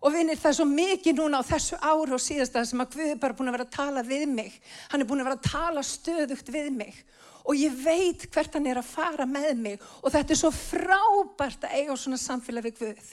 Og 0.00 0.14
vinir 0.14 0.38
það 0.40 0.50
er 0.50 0.56
svo 0.56 0.66
mikið 0.66 1.18
núna 1.18 1.42
á 1.44 1.50
þessu 1.50 1.76
áru 1.76 2.16
og 2.16 2.22
síðast 2.24 2.54
að 2.56 2.70
sem 2.70 2.82
að 2.82 2.94
Guð 2.96 3.08
er 3.12 3.18
bara 3.20 3.36
búin 3.36 3.50
að 3.52 3.58
vera 3.58 3.66
að 3.68 3.74
tala 3.76 4.04
við 4.06 4.26
mig. 4.32 4.54
Hann 4.90 5.04
er 5.04 5.08
búin 5.08 5.20
að 5.20 5.28
vera 5.28 5.38
að 5.38 5.50
tala 5.50 5.82
stöðugt 5.84 6.52
við 6.54 6.70
mig. 6.72 7.02
og 7.44 7.56
ég 7.56 7.72
veit 7.82 8.26
hvert 8.30 8.54
hann 8.54 8.68
er 8.68 8.78
að 8.80 8.90
fara 8.90 9.26
með 9.26 9.54
mig 9.58 9.84
og 10.02 10.12
þetta 10.12 10.34
er 10.34 10.38
svo 10.38 10.50
frábært 10.54 11.64
að 11.66 11.72
eiga 11.78 11.96
svona 11.96 12.20
samfélag 12.20 12.68
við 12.68 12.82
Guð. 12.82 13.08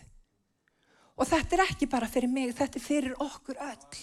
Og 1.18 1.26
þetta 1.26 1.58
er 1.58 1.64
ekki 1.64 1.88
bara 1.90 2.10
fyrir 2.12 2.30
mig, 2.30 2.52
þetta 2.54 2.78
er 2.78 2.84
fyrir 2.84 3.16
okkur 3.24 3.58
öll. 3.66 4.02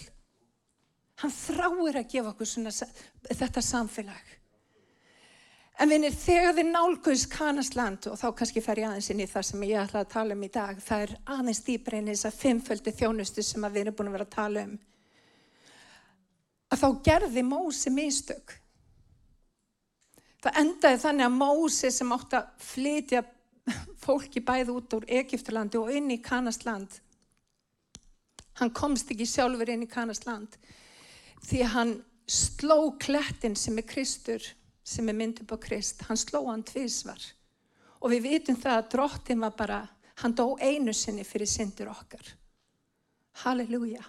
Hann 1.21 1.31
þráir 1.31 2.01
að 2.01 2.09
gefa 2.11 2.31
okkur 2.33 2.49
svona, 2.49 2.73
þetta 3.29 3.61
samfélag. 3.63 4.33
En 5.79 5.91
vinir, 5.91 6.13
þegar 6.15 6.55
þið 6.55 6.67
nálguðs 6.71 7.25
kanasland, 7.31 8.07
og 8.07 8.19
þá 8.19 8.27
kannski 8.39 8.61
fer 8.63 8.79
ég 8.79 8.89
aðeins 8.89 9.09
inn 9.11 9.23
í 9.23 9.27
það 9.27 9.47
sem 9.49 9.63
ég 9.67 9.79
ætla 9.81 10.03
að 10.05 10.11
tala 10.13 10.35
um 10.35 10.43
í 10.47 10.51
dag, 10.51 10.77
það 10.79 11.01
er 11.05 11.13
aðeins 11.35 11.63
dýbra 11.67 11.99
inn 11.99 12.07
í 12.07 12.13
þess 12.15 12.29
að 12.29 12.37
fimmföldi 12.43 12.93
þjónustu 12.95 13.43
sem 13.43 13.67
við 13.67 13.81
erum 13.81 13.97
búin 13.97 14.11
að 14.11 14.15
vera 14.15 14.27
að 14.27 14.35
tala 14.35 14.63
um, 14.69 14.77
að 16.71 16.83
þá 16.83 16.87
gerði 17.09 17.43
Mósi 17.47 17.91
mistök. 17.91 18.55
Það 20.45 20.61
endaði 20.61 21.01
þannig 21.03 21.27
að 21.27 21.35
Mósi 21.41 21.91
sem 21.91 22.15
átti 22.15 22.39
að 22.39 22.65
flytja 22.69 23.23
fólki 24.05 24.45
bæði 24.47 24.77
út 24.77 24.95
úr 24.95 25.11
Egipturlandi 25.19 25.81
og 25.81 25.91
inn 25.91 26.07
í 26.15 26.21
Kanasland, 26.23 26.99
hann 28.61 28.71
komst 28.71 29.11
ekki 29.11 29.27
sjálfur 29.27 29.75
inn 29.75 29.83
í 29.83 29.91
Kanasland 29.91 30.55
því 31.45 31.61
að 31.63 31.73
hann 31.75 31.93
sló 32.25 32.77
klettin 33.01 33.55
sem 33.57 33.77
er 33.77 33.87
Kristur, 33.87 34.43
sem 34.85 35.09
er 35.09 35.17
myndið 35.17 35.47
på 35.49 35.57
Krist, 35.61 36.03
hann 36.09 36.17
sló 36.17 36.45
hann 36.49 36.65
tvísvar. 36.65 37.21
Og 38.01 38.11
við 38.13 38.25
vitum 38.29 38.57
það 38.59 38.79
að 38.79 38.89
drottin 38.93 39.41
var 39.41 39.55
bara, 39.57 39.79
hann 40.21 40.35
dó 40.37 40.55
einu 40.61 40.93
sinni 40.93 41.25
fyrir 41.25 41.49
syndur 41.49 41.89
okkar. 41.93 42.25
Halleluja. 43.43 44.03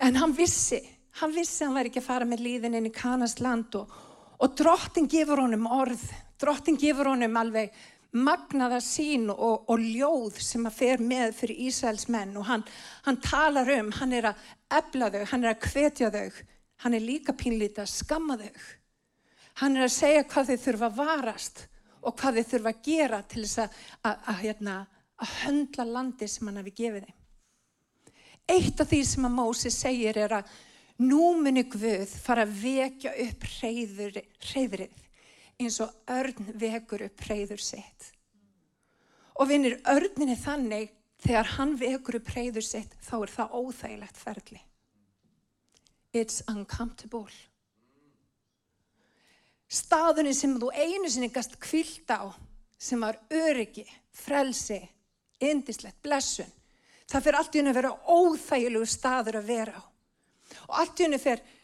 En 0.00 0.16
hann 0.16 0.32
vissi, 0.32 0.80
hann 1.20 1.34
vissi 1.34 1.64
hann 1.64 1.76
væri 1.76 1.92
ekki 1.92 2.00
að 2.00 2.08
fara 2.08 2.28
með 2.28 2.44
líðin 2.46 2.78
inn 2.78 2.88
í 2.88 2.94
Kanast 2.94 3.42
land 3.44 3.76
og, 3.76 3.92
og 4.40 4.56
drottin 4.56 5.08
gefur 5.10 5.42
honum 5.44 5.68
orð, 5.68 6.00
drottin 6.40 6.80
gefur 6.80 7.12
honum 7.12 7.36
alveg 7.36 7.74
magnaða 8.10 8.80
sín 8.82 9.28
og, 9.30 9.68
og 9.70 9.78
ljóð 9.78 10.40
sem 10.42 10.66
að 10.66 10.76
fer 10.76 11.02
með 11.02 11.34
fyrir 11.38 11.60
Ísæls 11.68 12.08
menn 12.10 12.34
og 12.38 12.48
hann, 12.48 12.64
hann 13.06 13.20
talar 13.22 13.70
um, 13.76 13.92
hann 14.00 14.14
er 14.16 14.30
að 14.32 14.46
ebla 14.80 15.10
þau, 15.14 15.24
hann 15.32 15.44
er 15.44 15.52
að 15.54 15.68
hvetja 15.70 16.10
þau, 16.14 16.40
hann 16.84 16.96
er 16.96 17.04
líka 17.04 17.34
pínlítið 17.36 17.84
að 17.84 17.92
skamma 17.92 18.38
þau. 18.40 18.64
Hann 19.60 19.76
er 19.76 19.86
að 19.86 19.94
segja 19.94 20.26
hvað 20.26 20.50
þau 20.50 20.64
þurfa 20.64 20.88
að 20.88 20.98
varast 20.98 21.62
og 22.00 22.16
hvað 22.18 22.40
þau 22.40 22.50
þurfa 22.54 22.72
að 22.72 22.82
gera 22.86 23.22
til 23.28 23.44
þess 23.44 23.62
að, 23.62 23.78
að, 24.00 24.16
að, 24.32 24.40
hérna, 24.40 24.76
að 25.20 25.36
höndla 25.44 25.86
landi 25.86 26.28
sem 26.30 26.50
hann 26.50 26.60
hafi 26.62 26.74
gefið 26.80 27.06
þeim. 27.06 27.16
Eitt 28.50 28.82
af 28.82 28.90
því 28.90 29.00
sem 29.06 29.28
að 29.28 29.36
Mósi 29.36 29.70
segir 29.70 30.18
er 30.18 30.34
að 30.40 30.54
nú 31.04 31.34
muni 31.38 31.62
Guð 31.70 32.10
fara 32.24 32.42
að 32.42 32.56
vekja 32.64 33.12
upp 33.26 33.46
reyðrið 33.60 35.06
eins 35.60 35.78
og 35.84 35.92
örn 36.10 36.48
vekur 36.58 37.04
upp 37.06 37.26
reyður 37.28 37.62
sitt. 37.62 38.08
Og 39.40 39.48
vinir 39.50 39.78
örninni 39.88 40.36
þannig 40.40 40.90
þegar 41.20 41.54
hann 41.56 41.76
vekur 41.80 42.20
upp 42.20 42.32
reyður 42.34 42.66
sitt 42.66 42.96
þá 43.04 43.14
er 43.20 43.34
það 43.36 43.56
óþægilegt 43.60 44.20
ferli. 44.20 44.60
It's 46.12 46.42
uncomfortable. 46.50 47.30
Staðunni 49.70 50.32
sem 50.34 50.56
þú 50.58 50.72
einu 50.74 51.08
sinni 51.08 51.30
gast 51.30 51.54
kvilt 51.62 52.10
á 52.10 52.34
sem 52.80 53.00
var 53.04 53.20
öryggi, 53.30 53.84
frelsi, 54.10 54.80
indislegt, 55.38 56.00
blessun 56.02 56.48
það 57.10 57.24
fyrir 57.24 57.38
allt 57.40 57.54
í 57.54 57.60
hennu 57.60 57.72
að 57.72 57.78
vera 57.80 57.94
óþægilegu 58.06 58.88
staður 58.88 59.40
að 59.40 59.48
vera 59.50 59.80
á. 59.80 59.82
Og 60.68 60.76
allt 60.82 61.00
í 61.00 61.06
hennu 61.06 61.18
fyrir 61.22 61.56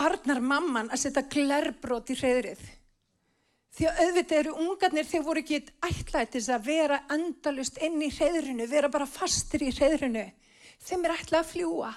Arnar 0.00 0.40
mamman 0.40 0.88
að 0.92 1.02
setja 1.02 1.24
glerbrót 1.28 2.12
í 2.12 2.16
hreðrið. 2.16 2.62
Því 3.72 3.88
að 3.88 4.00
auðvitað 4.04 4.38
eru 4.38 4.54
ungarnir 4.60 5.08
þeir 5.08 5.24
voru 5.24 5.42
ekki 5.42 5.58
ætlaðið 5.88 6.48
að 6.52 6.64
vera 6.66 6.98
andalust 7.12 7.78
inn 7.80 8.00
í 8.04 8.10
hreðrinu, 8.12 8.66
vera 8.68 8.90
bara 8.92 9.08
fastir 9.08 9.64
í 9.64 9.70
hreðrinu. 9.72 10.24
Þeim 10.82 11.06
er 11.06 11.14
ætlað 11.16 11.38
að 11.40 11.52
fljúa. 11.52 11.92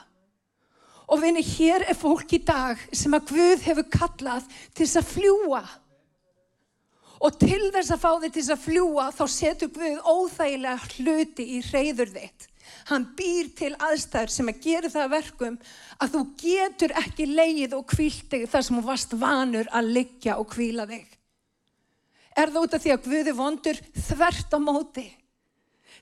Og 1.11 1.21
vinni, 1.21 1.43
hér 1.45 1.85
er 1.85 1.97
fólk 1.99 2.31
í 2.33 2.39
dag 2.47 2.79
sem 2.95 3.13
að 3.13 3.33
Guð 3.33 3.65
hefur 3.67 3.89
kallað 3.93 4.47
til 4.73 4.85
þess 4.85 5.01
að 5.01 5.11
fljúa. 5.11 5.61
Og 7.25 7.37
til 7.39 7.69
þess 7.75 7.93
að 7.93 8.01
fá 8.01 8.09
þið 8.13 8.31
til 8.31 8.41
þess 8.41 8.55
að 8.55 8.63
fljúa 8.65 9.05
þá 9.15 9.23
setur 9.35 9.73
Guð 9.75 9.99
óþægilega 10.15 10.89
hluti 10.95 11.47
í 11.57 11.61
reyður 11.69 12.15
þitt. 12.15 12.47
Hann 12.89 13.07
býr 13.17 13.49
til 13.57 13.71
aðstæður 13.81 14.31
sem 14.33 14.51
að 14.51 14.61
gera 14.65 14.91
það 14.93 15.11
verkum 15.15 15.59
að 16.03 16.15
þú 16.15 16.23
getur 16.41 16.93
ekki 17.01 17.27
leið 17.31 17.75
og 17.77 17.85
kvílt 17.89 18.27
þig 18.31 18.47
þar 18.51 18.65
sem 18.67 18.79
þú 18.79 18.85
varst 18.85 19.15
vanur 19.19 19.69
að 19.71 19.91
liggja 19.97 20.37
og 20.41 20.49
kvíla 20.53 20.85
þig. 20.89 21.05
Er 22.35 22.51
það 22.51 22.65
út 22.65 22.75
af 22.75 22.83
því 22.83 22.93
að 22.93 23.05
Guð 23.05 23.29
er 23.31 23.37
vondur 23.37 23.81
þvert 24.09 24.55
á 24.55 24.59
móti? 24.59 25.05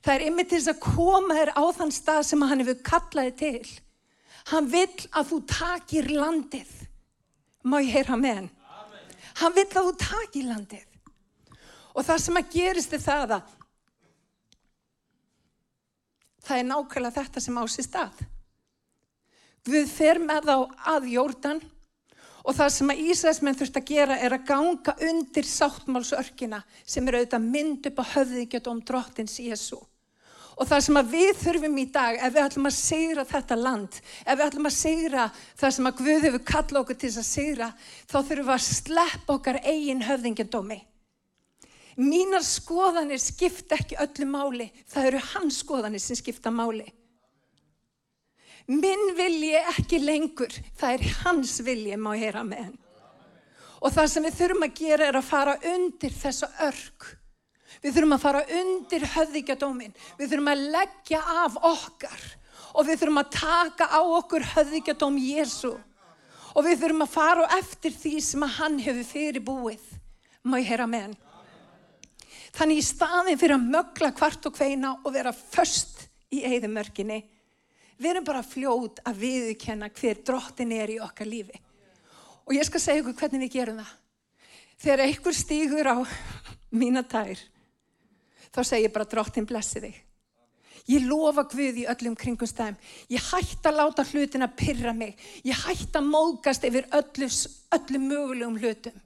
Það 0.04 0.14
er 0.14 0.24
yfir 0.28 0.48
til 0.48 0.58
þess 0.58 0.72
að 0.72 0.82
koma 0.84 1.36
þér 1.38 1.52
á 1.56 1.64
þann 1.78 1.94
stað 1.94 2.22
sem 2.28 2.42
hann 2.44 2.60
hefur 2.64 2.80
kallaði 2.84 3.34
til. 3.40 3.68
Hann 4.50 4.66
vill 4.68 5.06
að 5.16 5.30
þú 5.30 5.38
takir 5.48 6.10
landið. 6.12 6.72
Má 7.64 7.78
ég 7.80 7.94
heyra 7.94 8.18
með 8.20 8.40
hann? 8.42 8.50
Hann 9.40 9.54
vill 9.56 9.70
að 9.70 9.86
þú 9.86 9.94
takir 10.02 10.50
landið. 10.50 10.88
Og 11.94 12.04
það 12.04 12.20
sem 12.26 12.40
að 12.40 12.50
gerist 12.52 12.92
er 12.92 13.02
það 13.02 13.36
að 13.38 13.54
það 16.44 16.60
er 16.60 16.66
nákvæmlega 16.70 17.18
þetta 17.18 17.42
sem 17.44 17.60
á 17.60 17.64
sér 17.66 17.88
stað. 17.88 18.24
Við 19.64 19.88
fer 19.88 20.20
með 20.20 20.50
þá 20.50 20.56
að 20.92 21.08
jórdan 21.14 21.62
og 22.44 22.52
það 22.58 22.70
sem 22.74 22.92
að 22.92 23.02
Ísæsmenn 23.08 23.56
þurft 23.56 23.80
að 23.80 23.88
gera 23.88 24.20
er 24.20 24.36
að 24.36 24.46
ganga 24.50 24.94
undir 25.08 25.48
sáttmálsörkina 25.48 26.60
sem 26.84 27.08
er 27.08 27.18
auðvitað 27.20 27.48
mynd 27.48 27.88
upp 27.88 28.02
á 28.04 28.12
höfðingjött 28.12 28.70
om 28.70 28.82
drottins 28.84 29.38
Jésu. 29.40 29.80
Og 30.54 30.68
það 30.70 30.82
sem 30.86 30.98
að 31.00 31.14
við 31.16 31.30
þurfum 31.40 31.78
í 31.80 31.84
dag, 31.90 32.18
ef 32.20 32.34
við 32.34 32.44
ætlum 32.44 32.68
að 32.68 32.76
segra 32.76 33.24
þetta 33.26 33.56
land, 33.58 33.96
ef 34.22 34.36
við 34.38 34.44
ætlum 34.44 34.68
að 34.68 34.76
segra 34.76 35.24
það 35.58 35.72
sem 35.76 35.88
að 35.88 35.96
Guð 36.00 36.26
hefur 36.28 36.44
kallað 36.52 36.80
okkur 36.84 36.98
til 37.00 37.10
að 37.10 37.26
segra, 37.26 37.70
þá 38.06 38.18
þurfum 38.20 38.50
við 38.50 38.54
að 38.54 38.66
sleppa 38.68 39.34
okkar 39.34 39.58
eigin 39.64 40.04
höfðingjadómi. 40.06 40.78
Mínar 42.00 42.42
skoðanir 42.42 43.20
skipta 43.22 43.78
ekki 43.78 43.98
öllu 44.02 44.26
máli. 44.26 44.68
Það 44.90 45.10
eru 45.10 45.24
hans 45.32 45.60
skoðanir 45.62 46.02
sem 46.02 46.18
skipta 46.18 46.50
máli. 46.50 46.86
Minn 48.66 49.12
vilji 49.16 49.58
ekki 49.60 50.00
lengur. 50.00 50.54
Það 50.78 50.96
er 50.96 51.18
hans 51.22 51.58
vilji 51.62 51.98
má 52.00 52.14
heyra 52.16 52.42
með 52.46 52.64
henn. 52.68 52.78
Og 53.84 53.92
það 53.92 54.08
sem 54.10 54.24
við 54.24 54.38
þurfum 54.38 54.64
að 54.64 54.78
gera 54.78 55.06
er 55.10 55.18
að 55.18 55.28
fara 55.28 55.54
undir 55.74 56.14
þessa 56.16 56.48
örk. 56.64 57.10
Við 57.84 57.96
þurfum 57.98 58.16
að 58.16 58.22
fara 58.22 58.44
undir 58.60 59.04
höfðíkjadómin. 59.14 59.92
Við 60.18 60.30
þurfum 60.30 60.52
að 60.54 60.62
leggja 60.72 61.20
af 61.44 61.58
okkar. 61.60 62.22
Og 62.74 62.88
við 62.88 63.02
þurfum 63.02 63.20
að 63.20 63.34
taka 63.36 63.90
á 63.92 64.00
okkur 64.00 64.46
höfðíkjadóm 64.54 65.20
Jésu. 65.20 65.74
Og 66.54 66.64
við 66.64 66.80
þurfum 66.80 67.04
að 67.04 67.12
fara 67.12 67.46
eftir 67.58 67.92
því 67.92 68.14
sem 68.24 68.46
að 68.46 68.56
hann 68.56 68.80
hefur 68.80 69.06
fyrir 69.10 69.44
búið. 69.44 69.84
Má 70.42 70.56
ég 70.62 70.72
heyra 70.72 70.88
með 70.88 71.08
henn. 71.08 71.16
Þannig 72.54 72.80
í 72.80 72.86
staðin 72.86 73.38
fyrir 73.40 73.56
að 73.56 73.70
mögla 73.74 74.12
hvart 74.14 74.46
og 74.46 74.58
hveina 74.58 74.92
og 75.02 75.14
vera 75.14 75.32
först 75.34 76.04
í 76.34 76.44
eigðumörkinni, 76.46 77.18
við 77.98 78.10
erum 78.12 78.26
bara 78.26 78.44
fljóð 78.46 79.00
að 79.06 79.20
viðkenna 79.24 79.90
hver 79.94 80.22
drottin 80.26 80.74
er 80.74 80.92
í 80.94 81.00
okkar 81.02 81.30
lífi. 81.30 81.58
Og 82.46 82.54
ég 82.54 82.66
skal 82.68 82.82
segja 82.82 83.02
ykkur 83.02 83.16
hvernig 83.18 83.46
við 83.46 83.54
gerum 83.56 83.80
það. 83.82 83.92
Þegar 84.84 85.04
einhver 85.06 85.36
stýgur 85.38 85.90
á 85.90 85.96
mína 86.74 87.02
tær, 87.06 87.38
þá 88.54 88.60
segir 88.62 88.88
ég 88.88 88.94
bara 88.94 89.08
drottin 89.10 89.48
blessi 89.48 89.82
þig. 89.82 90.00
Ég 90.90 91.06
lofa 91.08 91.46
Guð 91.48 91.78
í 91.80 91.86
öllum 91.88 92.16
kringum 92.18 92.48
stæðum. 92.48 92.76
Ég 93.08 93.30
hætti 93.32 93.70
að 93.70 93.78
láta 93.78 94.04
hlutin 94.04 94.44
að 94.44 94.56
pyrra 94.58 94.92
mig. 94.92 95.14
Ég 95.40 95.56
hætti 95.64 95.96
að 95.96 96.10
móðgast 96.10 96.66
yfir 96.68 96.90
öllu, 96.92 97.28
öllu 97.78 98.00
mögulegum 98.02 98.58
hlutum. 98.60 98.98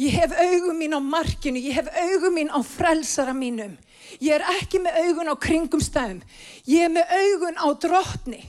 Ég 0.00 0.14
hef 0.16 0.32
augum 0.32 0.78
mín 0.80 0.96
á 0.96 1.00
markinu, 1.00 1.60
ég 1.60 1.76
hef 1.76 1.88
augum 1.92 2.32
mín 2.34 2.48
á 2.48 2.60
frelsara 2.64 3.34
mínum. 3.36 3.76
Ég 4.20 4.32
er 4.38 4.44
ekki 4.56 4.80
með 4.80 4.96
augun 5.04 5.28
á 5.28 5.36
kringumstæðum, 5.36 6.22
ég 6.68 6.86
er 6.86 6.92
með 6.92 7.12
augun 7.12 7.60
á 7.60 7.68
drotni. 7.76 8.40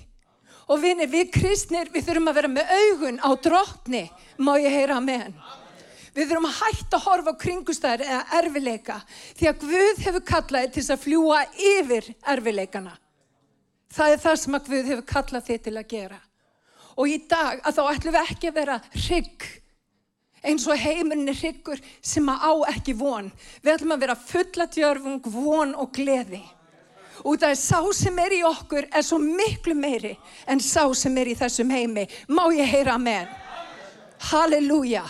Og 0.71 0.79
vinni, 0.79 1.07
við 1.11 1.33
kristnir, 1.35 1.89
við 1.91 2.07
þurfum 2.07 2.31
að 2.31 2.37
vera 2.39 2.51
með 2.51 2.71
augun 2.77 3.19
á 3.19 3.29
drotni, 3.43 4.03
má 4.39 4.55
ég 4.63 4.71
heyra 4.71 5.01
með 5.03 5.25
henn. 5.25 5.37
Við 6.13 6.29
þurfum 6.29 6.47
að 6.47 6.59
hætta 6.61 6.97
að 6.99 7.05
horfa 7.07 7.33
á 7.35 7.41
kringumstæðir 7.43 8.05
eða 8.07 8.39
erfileika, 8.39 8.99
því 9.35 9.49
að 9.49 9.63
Guð 9.63 10.03
hefur 10.05 10.25
kallaði 10.29 10.69
til 10.75 10.83
að 10.85 11.01
fljúa 11.03 11.39
yfir 11.73 12.09
erfileikana. 12.35 12.93
Það 13.93 14.15
er 14.15 14.23
það 14.23 14.39
sem 14.43 14.57
að 14.57 14.69
Guð 14.69 14.93
hefur 14.93 15.09
kallað 15.09 15.49
þið 15.49 15.59
til 15.67 15.75
að 15.75 15.89
gera. 15.91 16.21
Og 16.93 17.09
í 17.09 17.17
dag, 17.27 17.59
að 17.65 17.75
þá 17.75 17.83
ætlum 17.89 18.15
við 18.15 18.21
ekki 18.23 18.51
að 18.51 18.59
vera 18.61 18.79
hrygg, 18.93 19.49
eins 20.43 20.65
og 20.67 20.79
heimurinn 20.79 21.31
er 21.31 21.37
hryggur 21.39 21.79
sem 22.01 22.27
að 22.29 22.43
á 22.43 22.53
ekki 22.73 22.95
von. 22.99 23.31
Við 23.63 23.73
ætlum 23.77 23.95
að 23.95 24.03
vera 24.05 24.19
fulla 24.19 24.67
djörfung, 24.67 25.23
von 25.31 25.73
og 25.79 25.93
gleði. 25.95 26.43
Og 27.23 27.37
það 27.39 27.53
er 27.53 27.59
sá 27.61 27.79
sem 27.95 28.19
er 28.19 28.35
í 28.35 28.41
okkur 28.47 28.87
er 28.89 29.05
svo 29.05 29.19
miklu 29.21 29.75
meiri 29.77 30.15
en 30.49 30.59
sá 30.63 30.83
sem 30.97 31.17
er 31.17 31.31
í 31.31 31.37
þessum 31.39 31.71
heimi. 31.71 32.07
Má 32.27 32.47
ég 32.55 32.67
heyra 32.67 32.97
með? 32.99 33.29
Halleluja. 34.31 35.03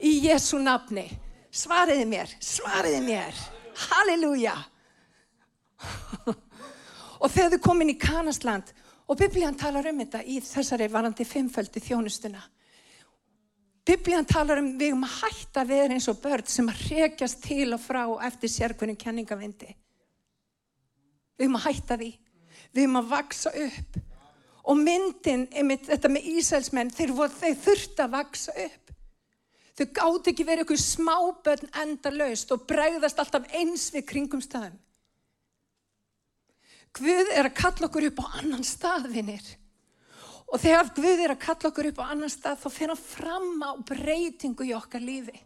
Í 0.00 0.14
Jésu 0.24 0.60
nafni. 0.62 1.08
Svariði 1.50 2.06
mér, 2.06 2.30
svariði 2.40 3.00
mér. 3.04 3.40
Halleluja. 3.90 4.54
og 7.20 7.26
þegar 7.32 7.56
þau 7.56 7.64
komin 7.64 7.92
í 7.92 7.98
Kanasland 7.98 8.70
og 9.10 9.18
biblían 9.18 9.58
talar 9.58 9.88
um 9.90 10.00
þetta 10.04 10.22
í 10.22 10.38
þessari 10.44 10.86
varandi 10.92 11.26
fimmföldi 11.26 11.82
þjónustuna. 11.82 12.40
Biblían 13.86 14.26
talar 14.28 14.60
um 14.60 14.74
við 14.78 14.92
um 14.94 15.06
að 15.06 15.16
hætta 15.22 15.62
að 15.62 15.70
vera 15.72 15.94
eins 15.94 16.08
og 16.10 16.20
börn 16.20 16.46
sem 16.46 16.68
að 16.68 16.82
rekjast 16.90 17.40
til 17.44 17.70
og 17.74 17.80
frá 17.80 18.02
eftir 18.26 18.52
sérkunni 18.52 18.96
kenningavindi. 19.00 19.70
Við 21.40 21.48
um 21.48 21.56
að 21.56 21.66
hætta 21.70 21.96
því. 22.00 22.10
Við 22.76 22.86
um 22.90 23.00
að 23.00 23.10
vaksa 23.14 23.52
upp. 23.56 23.98
Og 24.70 24.76
myndin, 24.76 25.46
einmitt, 25.56 25.86
þetta 25.88 26.10
með 26.12 26.28
Ísælsmenn, 26.34 26.92
þeir, 26.92 27.14
þeir 27.40 27.56
þurfti 27.64 28.04
að 28.04 28.12
vaksa 28.12 28.54
upp. 28.66 28.92
Þau 29.80 29.86
gátt 29.96 30.28
ekki 30.28 30.44
verið 30.44 30.66
eitthvað 30.66 30.82
smábönn 30.84 31.70
enda 31.80 32.12
laust 32.12 32.52
og 32.52 32.66
bregðast 32.68 33.22
alltaf 33.22 33.46
eins 33.56 33.88
við 33.94 34.04
kringum 34.10 34.42
staðum. 34.44 34.76
Guð 36.98 37.30
er 37.32 37.48
að 37.48 37.56
kalla 37.56 37.88
okkur 37.88 38.08
upp 38.10 38.20
á 38.20 38.26
annan 38.42 38.66
staðvinir. 38.66 39.46
Og 40.50 40.58
þegar 40.58 40.90
Guð 40.96 41.22
er 41.24 41.34
að 41.34 41.44
kalla 41.44 41.70
okkur 41.70 41.88
upp 41.92 42.02
á 42.02 42.10
annan 42.10 42.32
stað 42.32 42.58
þá 42.64 42.68
fyrir 42.74 42.92
hann 42.94 43.04
fram 43.04 43.62
á 43.62 43.70
breytingu 43.86 44.66
í 44.66 44.74
okkar 44.74 45.04
lífi. 45.04 45.36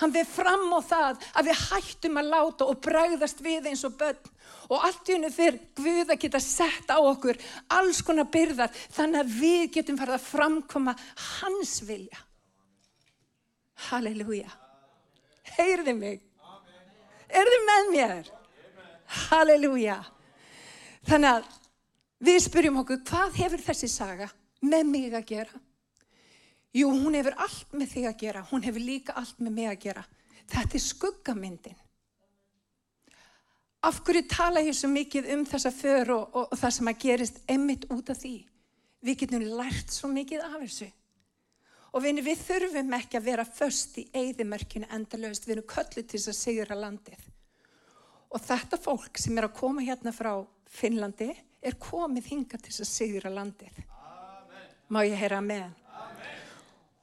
Hann 0.00 0.12
fyrir 0.14 0.28
fram 0.30 0.70
á 0.72 0.80
það 0.80 1.26
að 1.36 1.50
við 1.50 1.64
hættum 1.66 2.20
að 2.20 2.30
láta 2.32 2.68
og 2.72 2.80
bregðast 2.84 3.42
við 3.44 3.68
eins 3.68 3.84
og 3.84 3.98
börn. 4.00 4.30
Og 4.72 4.86
allt 4.88 5.10
í 5.10 5.16
hennu 5.18 5.28
fyrir 5.34 5.60
Guð 5.76 6.14
að 6.14 6.20
geta 6.24 6.40
sett 6.40 6.88
á 6.88 6.96
okkur 6.96 7.40
alls 7.76 8.00
konar 8.06 8.30
byrðar 8.32 8.72
þannig 8.96 9.20
að 9.20 9.38
við 9.42 9.64
getum 9.76 10.00
farið 10.00 10.16
að 10.16 10.28
framkoma 10.30 10.96
hans 11.28 11.76
vilja. 11.84 12.24
Halleluja. 13.90 14.48
Heyrði 15.58 15.94
mig. 15.98 16.20
Er 17.28 17.48
þið 17.48 17.66
með 17.68 17.90
mér? 17.92 18.30
Halleluja. 19.28 19.98
Þannig 21.08 21.36
að 21.36 21.61
við 22.22 22.40
spyrjum 22.46 22.80
okkur 22.82 23.02
hvað 23.08 23.38
hefur 23.42 23.64
þessi 23.66 23.90
saga 23.90 24.30
með 24.62 24.88
mig 24.88 25.14
að 25.14 25.28
gera? 25.34 25.62
Jú, 26.72 26.88
hún 26.88 27.18
hefur 27.18 27.36
allt 27.42 27.74
með 27.76 27.90
þig 27.92 28.08
að 28.08 28.20
gera, 28.22 28.42
hún 28.48 28.64
hefur 28.64 28.80
líka 28.80 29.16
allt 29.20 29.40
með 29.44 29.56
mig 29.58 29.68
að 29.68 29.80
gera. 29.82 30.04
Þetta 30.48 30.78
er 30.78 30.84
skuggamyndin. 30.86 31.82
Af 33.82 33.98
hverju 34.06 34.22
tala 34.30 34.62
ég 34.62 34.76
svo 34.78 34.88
mikið 34.88 35.28
um 35.34 35.44
þessa 35.48 35.72
för 35.74 36.14
og, 36.14 36.24
og, 36.32 36.48
og 36.54 36.58
það 36.58 36.74
sem 36.76 36.90
að 36.92 37.00
gerist 37.02 37.40
emitt 37.50 37.86
út 37.90 38.12
af 38.14 38.20
því? 38.22 38.34
Við 39.02 39.18
getum 39.24 39.46
lært 39.58 39.92
svo 39.92 40.08
mikið 40.12 40.44
af 40.46 40.58
þessu. 40.62 40.88
Og 41.92 42.04
við, 42.04 42.22
við 42.24 42.44
þurfum 42.46 42.96
ekki 42.96 43.18
að 43.18 43.26
vera 43.26 43.44
först 43.44 43.98
í 44.00 44.06
eigðimörkinu 44.16 44.88
endalöst, 44.96 45.44
við 45.44 45.58
erum 45.58 45.68
köllu 45.74 46.06
til 46.06 46.16
þess 46.16 46.30
að 46.30 46.38
segjura 46.38 46.78
landið. 46.78 47.26
Og 48.32 48.46
þetta 48.46 48.78
fólk 48.80 49.20
sem 49.20 49.36
er 49.36 49.50
að 49.50 49.58
koma 49.58 49.84
hérna 49.84 50.14
frá 50.16 50.32
Finnlandi 50.72 51.34
er 51.62 51.78
komið 51.78 52.32
hinga 52.32 52.58
til 52.58 52.74
að 52.74 52.88
sigra 52.90 53.30
landið. 53.30 53.78
Amen. 53.94 54.72
Má 54.90 55.02
ég 55.06 55.18
heyra 55.18 55.38
með 55.44 55.62
hann? 55.68 55.78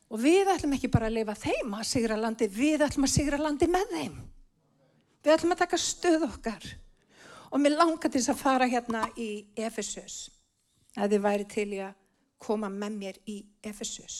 Og 0.09 0.17
við 0.23 0.49
ætlum 0.49 0.73
ekki 0.73 0.89
bara 0.89 1.05
að 1.09 1.19
lifa 1.19 1.35
þeim 1.37 1.73
að 1.77 1.87
sigra 1.91 2.17
landið, 2.17 2.53
við 2.57 2.83
ætlum 2.87 3.05
að 3.05 3.13
sigra 3.13 3.39
landið 3.39 3.71
með 3.75 3.91
þeim. 3.93 4.15
Við 5.21 5.33
ætlum 5.35 5.53
að 5.53 5.61
taka 5.61 5.79
stöð 5.83 6.25
okkar. 6.25 6.65
Og 7.53 7.61
mér 7.61 7.77
langar 7.77 8.09
til 8.09 8.17
þess 8.17 8.33
að 8.33 8.41
fara 8.41 8.67
hérna 8.69 9.03
í 9.17 9.29
Efesus. 9.57 10.17
Að 10.97 11.13
þið 11.13 11.25
væri 11.27 11.47
til 11.53 11.67
í 11.77 11.81
að 11.85 11.97
koma 12.41 12.71
með 12.73 12.97
mér 13.03 13.19
í 13.29 13.37
Efesus. 13.69 14.19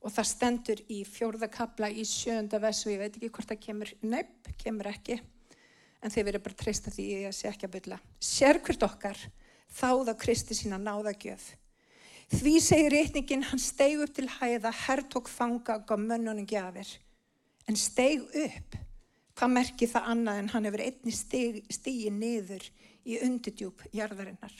Og 0.00 0.14
það 0.14 0.30
stendur 0.30 0.82
í 0.88 1.02
fjórðakabla 1.04 1.90
í 1.90 2.04
sjönda 2.08 2.60
vesu, 2.62 2.88
ég 2.92 3.02
veit 3.02 3.16
ekki 3.18 3.32
hvort 3.34 3.50
það 3.50 3.64
kemur, 3.66 3.92
nöpp, 4.06 4.52
kemur 4.62 4.88
ekki 4.88 5.18
en 6.02 6.12
þeir 6.12 6.28
verið 6.30 6.44
bara 6.46 6.58
treysta 6.62 6.92
því 6.94 7.06
að 7.28 7.36
sé 7.38 7.48
ekki 7.50 7.68
að 7.68 7.74
bylla. 7.76 7.98
Sér 8.22 8.60
hvert 8.64 8.84
okkar 8.86 9.22
þáða 9.78 10.14
Kristi 10.18 10.56
sína 10.56 10.78
náðagjöf. 10.80 11.50
Því 12.28 12.54
segir 12.60 12.92
reytningin, 12.92 13.46
hann 13.48 13.60
steg 13.62 14.02
upp 14.04 14.12
til 14.16 14.28
hæða, 14.28 14.72
herr 14.84 15.00
tók 15.08 15.30
fanga 15.32 15.78
og 15.78 15.86
gaf 15.88 16.00
mönnunum 16.02 16.46
gjafir. 16.48 16.90
En 17.68 17.76
steg 17.76 18.20
upp, 18.44 18.76
hvað 19.38 19.54
merkir 19.54 19.88
það 19.88 20.10
annað 20.12 20.40
en 20.42 20.50
hann 20.52 20.68
hefur 20.68 20.84
einni 20.84 21.14
stígi 21.14 22.12
niður 22.12 22.66
í 23.08 23.16
undidjúb 23.24 23.80
jarðarinnar. 23.96 24.52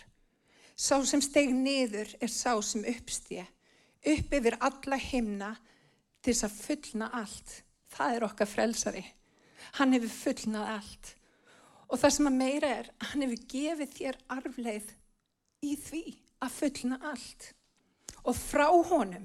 Sá 0.78 0.96
sem 1.04 1.20
steg 1.20 1.52
niður 1.52 2.14
er 2.22 2.32
sá 2.32 2.54
sem 2.64 2.86
uppstíði, 2.88 3.44
upp 4.14 4.34
yfir 4.38 4.56
alla 4.64 4.98
himna 5.02 5.52
til 6.22 6.32
þess 6.32 6.46
að 6.48 6.58
fullna 6.62 7.10
allt. 7.20 7.54
Það 7.92 8.16
er 8.16 8.26
okkar 8.28 8.48
frelsari. 8.48 9.04
Hann 9.76 9.92
hefur 9.96 10.12
fullnað 10.14 10.72
allt. 10.78 11.14
Og 11.88 12.00
það 12.00 12.14
sem 12.14 12.28
að 12.28 12.38
meira 12.38 12.70
er, 12.82 12.88
hann 13.10 13.24
hefur 13.24 13.44
gefið 13.52 13.94
þér 13.96 14.18
arfleið 14.34 14.90
í 15.64 15.74
því 15.80 16.02
að 16.44 16.56
fullna 16.58 16.98
allt. 17.10 17.52
Og 18.28 18.36
frá 18.36 18.66
honum 18.68 19.24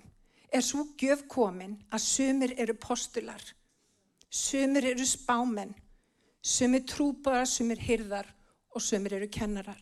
er 0.54 0.64
svo 0.64 0.86
gjöf 1.00 1.26
komin 1.32 1.76
að 1.92 2.06
sumir 2.06 2.54
eru 2.62 2.76
postular, 2.80 3.42
sumir 4.30 4.86
eru 4.94 5.06
spámen, 5.08 5.74
sumir 6.42 6.86
trúbara, 6.88 7.44
sumir 7.50 7.82
hyrðar 7.82 8.30
og 8.74 8.82
sumir 8.82 9.18
eru 9.18 9.30
kennarar. 9.34 9.82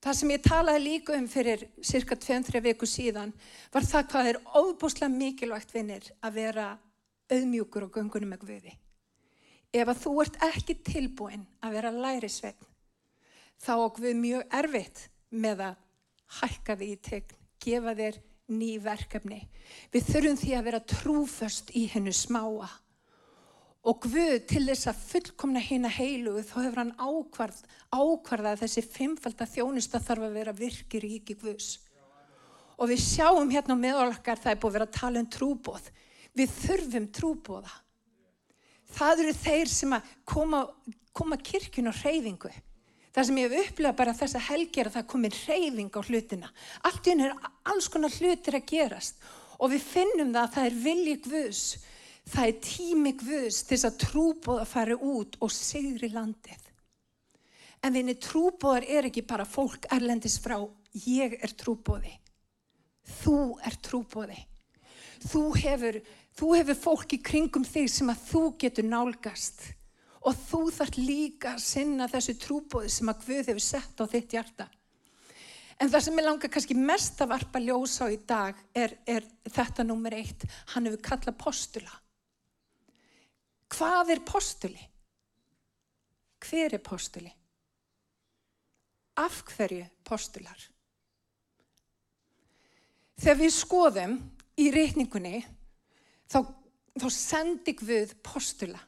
Það 0.00 0.16
sem 0.16 0.30
ég 0.32 0.44
talaði 0.44 0.84
líka 0.84 1.12
um 1.12 1.26
fyrir 1.28 1.66
cirka 1.84 2.16
2-3 2.16 2.62
viku 2.64 2.88
síðan 2.88 3.34
var 3.72 3.84
það 3.84 4.06
hvað 4.12 4.28
er 4.30 4.38
óbúslega 4.56 5.12
mikilvægt 5.12 5.74
vinnir 5.76 6.06
að 6.24 6.38
vera 6.40 6.70
auðmjúkur 7.30 7.84
og 7.86 7.98
göngunum 7.98 8.32
með 8.32 8.46
guði 8.46 8.72
ef 9.70 9.92
að 9.92 10.02
þú 10.02 10.14
ert 10.24 10.40
ekki 10.50 10.76
tilbúin 10.86 11.46
að 11.62 11.76
vera 11.78 11.92
lærisvegn, 11.94 12.66
þá 13.60 13.72
okkur 13.76 14.08
við 14.08 14.20
mjög 14.24 14.58
erfitt 14.60 15.06
með 15.30 15.64
að 15.68 15.80
hækka 16.40 16.76
því 16.80 16.90
í 16.90 17.00
tegn, 17.06 17.34
gefa 17.60 17.94
þér 17.98 18.20
ný 18.50 18.70
verkefni. 18.82 19.40
Við 19.92 20.06
þurfum 20.10 20.38
því 20.40 20.54
að 20.56 20.66
vera 20.68 20.86
trúföst 20.92 21.70
í 21.78 21.84
hennu 21.92 22.14
smáa. 22.14 22.70
Og 23.80 24.02
Guð 24.04 24.34
til 24.50 24.66
þess 24.66 24.90
að 24.90 25.04
fullkomna 25.08 25.60
hérna 25.64 25.88
heilugu 25.92 26.42
þá 26.44 26.56
hefur 26.58 26.80
hann 26.82 26.96
ákvarð, 27.00 27.60
ákvarðað 27.88 28.50
að 28.56 28.64
þessi 28.64 28.82
fimmfalda 28.84 29.46
þjónusta 29.48 30.02
þarf 30.04 30.26
að 30.26 30.36
vera 30.36 30.56
virkir 30.56 31.06
í 31.06 31.14
ekki 31.20 31.38
Guðs. 31.40 31.70
Og 32.80 32.90
við 32.90 33.00
sjáum 33.04 33.52
hérna 33.52 33.76
með 33.78 34.02
okkar 34.02 34.40
það 34.40 34.52
er 34.52 34.60
búið 34.60 34.70
að 34.70 34.76
vera 34.78 34.88
að 34.88 34.98
tala 34.98 35.22
um 35.22 35.30
trúbóð. 35.32 35.88
Við 36.36 36.52
þurfum 36.58 37.08
trúbóða. 37.16 37.72
Það 38.94 39.22
eru 39.24 39.36
þeir 39.38 39.70
sem 39.70 39.94
að 39.94 40.08
koma, 40.28 40.64
koma 41.16 41.38
kirkjun 41.38 41.90
á 41.90 41.94
reyfingu. 41.94 42.50
Það 43.10 43.26
sem 43.26 43.38
ég 43.40 43.52
hef 43.52 43.70
upplegað 43.70 43.98
bara 43.98 44.14
þessa 44.14 44.40
helgi 44.46 44.80
er 44.80 44.90
að 44.90 44.96
það 44.98 45.06
komi 45.10 45.30
reyfing 45.34 45.96
á 45.98 46.00
hlutina. 46.06 46.50
Allt 46.86 47.06
í 47.06 47.12
hennu 47.12 47.26
er 47.26 47.48
alls 47.72 47.88
konar 47.90 48.14
hlutir 48.14 48.58
að 48.58 48.68
gerast 48.70 49.22
og 49.60 49.72
við 49.72 49.86
finnum 49.86 50.30
það 50.34 50.42
að 50.42 50.52
það 50.56 50.68
er 50.68 50.76
vilji 50.84 51.16
Guðs. 51.26 51.62
Það 52.30 52.46
er 52.46 52.60
tími 52.64 53.12
Guðs 53.18 53.62
til 53.64 53.76
þess 53.76 53.88
að 53.88 53.98
trúbóða 54.04 54.66
fari 54.68 54.96
út 54.96 55.38
og 55.42 55.52
sigri 55.54 56.10
landið. 56.14 56.68
En 57.82 57.96
þinni 57.96 58.14
trúbóðar 58.20 58.86
er 58.86 59.08
ekki 59.08 59.24
bara 59.26 59.48
fólk 59.48 59.88
erlendis 59.90 60.38
frá. 60.42 60.60
Ég 61.06 61.38
er 61.40 61.54
trúbóði. 61.58 62.12
Þú 63.20 63.40
er 63.66 63.78
trúbóði. 63.82 64.38
Þú 65.20 65.44
hefur 65.60 66.00
Þú 66.38 66.54
hefur 66.56 66.78
fólk 66.78 67.14
í 67.16 67.20
kringum 67.24 67.64
þig 67.66 67.88
sem 67.92 68.10
að 68.12 68.26
þú 68.30 68.42
getur 68.62 68.86
nálgast 68.86 69.64
og 70.20 70.36
þú 70.36 70.60
þarf 70.76 70.98
líka 71.00 71.54
að 71.54 71.64
sinna 71.64 72.06
þessu 72.10 72.34
trúbóði 72.40 72.90
sem 72.92 73.10
að 73.10 73.24
Guð 73.26 73.50
hefur 73.50 73.64
sett 73.64 74.00
á 74.00 74.04
þitt 74.04 74.36
hjarta. 74.36 74.66
En 75.80 75.88
það 75.88 76.04
sem 76.04 76.20
ég 76.20 76.26
langar 76.26 76.52
kannski 76.52 76.76
mest 76.76 77.22
að 77.24 77.32
varpa 77.32 77.60
ljósa 77.60 78.04
á 78.04 78.12
í 78.12 78.18
dag 78.28 78.58
er, 78.76 78.98
er 79.08 79.24
þetta 79.48 79.84
nummer 79.84 80.12
eitt. 80.12 80.44
Hann 80.74 80.88
hefur 80.88 81.04
kallað 81.08 81.38
postula. 81.40 81.94
Hvað 83.72 84.12
er 84.12 84.24
postuli? 84.28 84.82
Hver 86.44 86.76
er 86.76 86.84
postuli? 86.84 87.32
Af 89.20 89.40
hverju 89.54 89.86
postular? 90.04 90.68
Þegar 93.20 93.40
við 93.40 93.56
skoðum 93.56 94.20
í 94.60 94.68
reikningunni 94.74 95.40
þá, 96.30 96.44
þá 97.00 97.08
sendi 97.14 97.74
Guð 97.78 98.14
postula. 98.26 98.80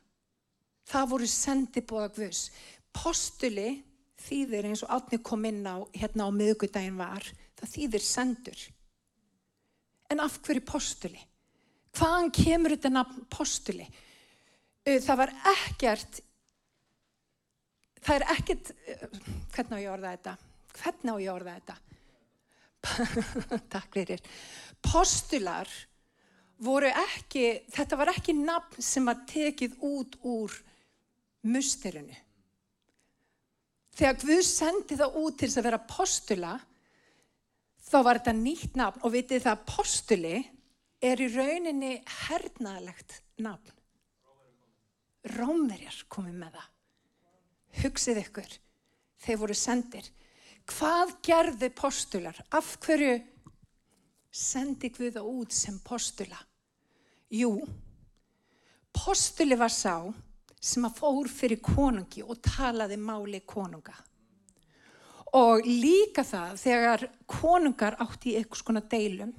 Það 0.88 1.08
voru 1.14 1.28
sendibóða 1.30 2.10
Guðs. 2.16 2.46
Postuli 2.92 3.80
þýðir 4.22 4.68
eins 4.68 4.82
og 4.84 4.92
átni 4.94 5.18
kom 5.24 5.44
inn 5.48 5.64
á 5.66 5.80
hérna 5.96 6.28
á 6.28 6.30
miðugudagin 6.34 6.98
var, 6.98 7.24
það 7.58 7.74
þýðir 7.76 8.04
sendur. 8.06 8.64
En 10.12 10.20
af 10.22 10.38
hverju 10.44 10.64
postuli? 10.68 11.22
Hvaðan 11.96 12.32
kemur 12.34 12.74
þetta 12.76 12.92
nafn 12.92 13.24
postuli? 13.32 13.86
Það 14.82 15.18
var 15.20 15.32
ekkert, 15.52 16.20
það 18.02 18.16
er 18.16 18.24
ekkert, 18.34 18.72
hvernig 19.54 19.78
á 19.78 19.82
ég 19.84 19.92
orða 19.92 20.14
þetta? 20.16 20.36
Hvernig 20.72 21.12
á 21.12 21.16
ég 21.22 21.32
orða 21.32 21.56
þetta? 21.58 21.76
Takk 23.72 23.94
fyrir. 23.94 24.22
Postular 24.82 25.68
voru 26.62 26.90
ekki, 26.90 27.62
þetta 27.72 27.98
var 27.98 28.12
ekki 28.12 28.34
nafn 28.38 28.82
sem 28.82 29.06
var 29.06 29.22
tekið 29.28 29.78
út 29.86 30.18
úr 30.26 30.54
musterinu. 31.46 32.16
Þegar 33.92 34.18
Guð 34.22 34.44
sendi 34.48 34.96
það 34.96 35.16
út 35.20 35.38
til 35.38 35.48
þess 35.50 35.60
að 35.60 35.66
vera 35.68 35.82
postula, 35.84 36.52
þá 37.82 37.96
var 38.06 38.20
þetta 38.20 38.34
nýtt 38.38 38.78
nafn 38.78 39.04
og 39.04 39.12
vitið 39.12 39.46
það 39.46 39.64
postuli 39.68 40.36
er 41.02 41.20
í 41.20 41.28
rauninni 41.34 41.92
hernaðlegt 42.28 43.18
nafn. 43.42 43.74
Rómverjar 45.36 45.98
komið 46.10 46.38
með 46.38 46.56
það. 46.56 46.70
Hugsið 47.82 48.20
ykkur, 48.22 48.56
þeir 49.22 49.38
voru 49.42 49.56
sendir. 49.56 50.08
Hvað 50.70 51.16
gerði 51.24 51.70
postular? 51.74 52.36
Af 52.54 52.76
hverju 52.84 53.16
sendi 54.32 54.90
Guða 54.94 55.22
út 55.26 55.52
sem 55.52 55.78
postula? 55.84 56.38
Jú, 57.32 57.56
postuli 58.92 59.56
var 59.56 59.72
sá 59.72 59.96
sem 60.62 60.84
að 60.86 60.98
fór 61.00 61.30
fyrir 61.32 61.62
konungi 61.64 62.22
og 62.22 62.38
talaði 62.44 62.98
máli 63.00 63.40
konunga. 63.48 63.94
Og 65.32 65.64
líka 65.64 66.22
það 66.28 66.58
þegar 66.60 67.06
konungar 67.26 67.96
átti 68.04 68.34
í 68.34 68.36
einhvers 68.38 68.62
konar 68.62 68.84
deilum 68.92 69.32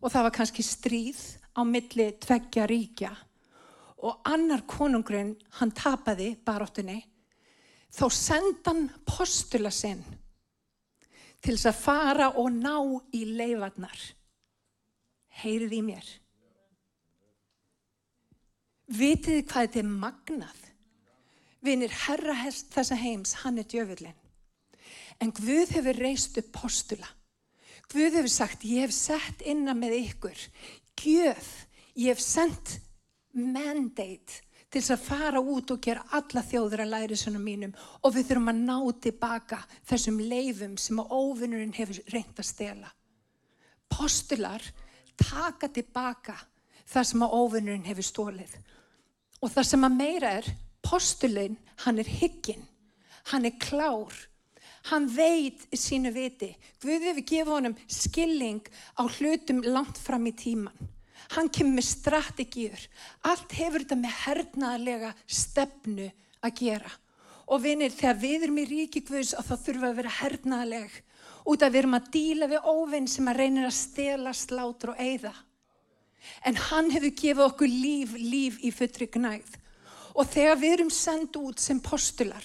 og 0.00 0.10
það 0.10 0.26
var 0.26 0.34
kannski 0.38 0.64
stríð 0.64 1.20
á 1.54 1.60
milli 1.68 2.08
tveggja 2.24 2.66
ríkja 2.68 3.12
og 4.04 4.24
annar 4.28 4.64
konungurinn 4.68 5.34
hann 5.60 5.72
tapaði 5.76 6.34
baróttunni 6.44 6.98
þá 7.94 8.04
sendan 8.10 8.88
postula 9.06 9.70
sinn 9.72 10.02
til 11.44 11.56
þess 11.56 11.70
að 11.70 11.80
fara 11.80 12.28
og 12.40 12.52
ná 12.56 12.76
í 13.12 13.24
leifarnar. 13.36 14.04
Heyrið 15.42 15.74
í 15.76 15.80
mér. 15.84 16.12
Vitið 18.94 19.42
hvað 19.48 19.66
þetta 19.66 19.80
er 19.80 19.90
magnað? 19.90 20.60
Vinir 21.64 21.92
herra 22.04 22.36
þessa 22.44 22.96
heims, 23.00 23.32
hann 23.42 23.58
er 23.60 23.68
djöfullin. 23.68 24.16
En 25.22 25.32
Guð 25.32 25.72
hefur 25.72 26.00
reist 26.00 26.36
upp 26.40 26.50
postula. 26.52 27.08
Guð 27.92 28.18
hefur 28.18 28.32
sagt, 28.32 28.64
ég 28.68 28.84
hef 28.84 28.94
sett 28.96 29.44
innan 29.44 29.80
með 29.80 29.96
ykkur. 30.00 30.40
Gjöf, 31.00 31.48
ég 31.96 32.12
hef 32.12 32.20
sendt 32.22 32.78
mandate 33.34 34.43
til 34.74 34.82
þess 34.82 34.94
að 34.96 35.04
fara 35.06 35.40
út 35.40 35.70
og 35.70 35.82
gera 35.86 36.02
alla 36.18 36.42
þjóður 36.42 36.80
að 36.82 36.90
læri 36.90 37.16
svona 37.18 37.38
mínum 37.38 37.74
og 38.02 38.14
við 38.16 38.30
þurfum 38.30 38.50
að 38.50 38.62
ná 38.66 38.78
tilbaka 39.06 39.58
þessum 39.86 40.16
leifum 40.18 40.74
sem 40.82 40.98
að 40.98 41.12
óvinnurinn 41.14 41.76
hefur 41.76 42.00
reynd 42.10 42.40
að 42.42 42.48
stela. 42.48 42.90
Postular 43.86 44.64
taka 45.20 45.68
tilbaka 45.70 46.34
það 46.90 47.06
sem 47.10 47.22
að 47.22 47.36
óvinnurinn 47.38 47.86
hefur 47.86 48.08
stólið. 48.08 48.56
Og 49.46 49.52
það 49.54 49.68
sem 49.68 49.86
að 49.86 49.98
meira 50.00 50.32
er, 50.40 50.48
postulinn, 50.82 51.54
hann 51.84 52.02
er 52.02 52.10
hygginn, 52.10 52.66
hann 53.30 53.46
er 53.46 53.54
klár, 53.62 54.16
hann 54.90 55.06
veit 55.06 55.68
sínu 55.70 56.10
viti. 56.16 56.50
Guðið 56.82 57.20
við 57.20 57.28
gefa 57.30 57.54
honum 57.60 57.78
skilling 57.86 58.66
á 58.98 59.06
hlutum 59.06 59.62
langt 59.62 60.02
fram 60.02 60.26
í 60.26 60.34
tíman. 60.34 60.93
Hann 61.32 61.48
kemur 61.48 61.78
með 61.78 61.88
strategíur. 61.88 62.84
Allt 63.24 63.56
hefur 63.56 63.84
þetta 63.84 63.98
með 64.00 64.20
hernaðlega 64.24 65.14
stefnu 65.26 66.10
að 66.44 66.60
gera. 66.60 66.92
Og 67.48 67.60
vinir, 67.64 67.92
þegar 67.92 68.20
við 68.20 68.46
erum 68.46 68.60
í 68.62 68.68
ríki 68.68 69.02
Guðs 69.04 69.34
og 69.36 69.44
þá 69.44 69.54
þurfum 69.56 69.82
við 69.82 69.90
að 69.90 69.98
vera 70.00 70.14
hernaðleg 70.20 71.02
út 71.44 71.64
að 71.64 71.74
við 71.74 71.82
erum 71.82 71.98
að 71.98 72.06
díla 72.14 72.48
við 72.48 72.68
óvinn 72.72 73.08
sem 73.10 73.28
að 73.28 73.40
reynir 73.42 73.68
að 73.68 73.76
stela, 73.76 74.32
slátur 74.32 74.94
og 74.94 75.00
eigða. 75.00 75.34
En 76.48 76.56
hann 76.70 76.88
hefur 76.94 77.12
gefið 77.12 77.44
okkur 77.44 77.68
líf, 77.68 78.14
líf 78.16 78.56
í 78.64 78.72
fullri 78.72 79.08
gnæð. 79.12 79.50
Og 80.14 80.28
þegar 80.30 80.60
við 80.60 80.76
erum 80.78 80.92
sendt 80.94 81.36
út 81.36 81.60
sem 81.60 81.80
postular, 81.82 82.44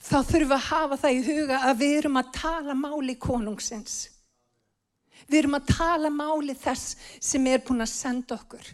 þá 0.00 0.18
þurfum 0.24 0.50
við 0.50 0.56
að 0.56 0.68
hafa 0.70 0.98
það 1.04 1.16
í 1.18 1.24
huga 1.28 1.62
að 1.68 1.80
við 1.82 1.96
erum 2.00 2.20
að 2.20 2.32
tala 2.34 2.76
máli 2.78 3.16
konungsins. 3.20 3.96
Við 5.26 5.38
erum 5.40 5.58
að 5.58 5.72
tala 5.72 6.10
máli 6.12 6.54
þess 6.58 6.96
sem 7.20 7.46
er 7.50 7.64
búin 7.64 7.84
að 7.84 7.92
senda 7.94 8.36
okkur, 8.36 8.68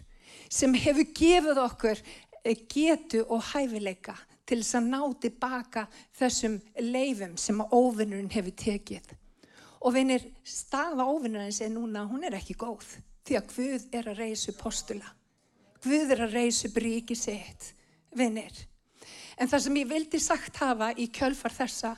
sem 0.49 0.75
hefur 0.77 1.09
gefið 1.17 1.63
okkur 1.63 2.03
eh, 2.43 2.59
getu 2.69 3.23
og 3.23 3.41
hæfileika 3.53 4.17
til 4.45 4.59
þess 4.59 4.77
að 4.77 4.89
ná 4.91 5.01
tilbaka 5.23 5.87
þessum 6.19 6.59
leifum 6.83 7.37
sem 7.39 7.61
að 7.63 7.75
óvinnurinn 7.79 8.31
hefur 8.33 8.55
tekið. 8.59 9.15
Og 9.83 9.95
vinir, 9.95 10.23
staða 10.47 11.07
óvinnurins 11.09 11.59
er 11.63 11.73
núna, 11.73 12.05
hún 12.07 12.23
er 12.27 12.37
ekki 12.37 12.55
góð 12.59 12.85
því 13.23 13.39
að 13.39 13.49
Guð 13.55 13.87
er 13.95 14.09
að 14.11 14.19
reysu 14.19 14.53
postula. 14.55 15.09
Guð 15.83 16.11
er 16.15 16.23
að 16.25 16.35
reysu 16.37 16.69
bríki 16.71 17.15
sitt, 17.15 17.71
vinir. 18.15 18.53
En 19.39 19.49
það 19.49 19.65
sem 19.65 19.77
ég 19.79 19.89
vildi 19.89 20.19
sagt 20.21 20.59
hafa 20.61 20.91
í 20.99 21.09
kjölfar 21.11 21.55
þessa 21.55 21.93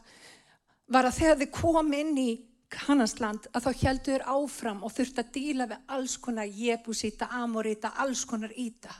var 0.93 1.09
að 1.09 1.17
þegar 1.19 1.39
þið 1.41 1.51
kom 1.57 1.93
inn 1.97 2.17
í 2.21 2.29
kannasland 2.71 3.47
að 3.53 3.67
þá 3.67 3.83
heldur 3.83 4.25
áfram 4.29 4.83
og 4.85 4.93
þurft 4.95 5.21
að 5.21 5.31
díla 5.35 5.67
við 5.69 5.91
alls 5.95 6.17
konar 6.21 6.49
jebusíta, 6.49 7.29
amoríta, 7.31 7.93
alls 8.01 8.25
konar 8.25 8.53
íta. 8.55 8.93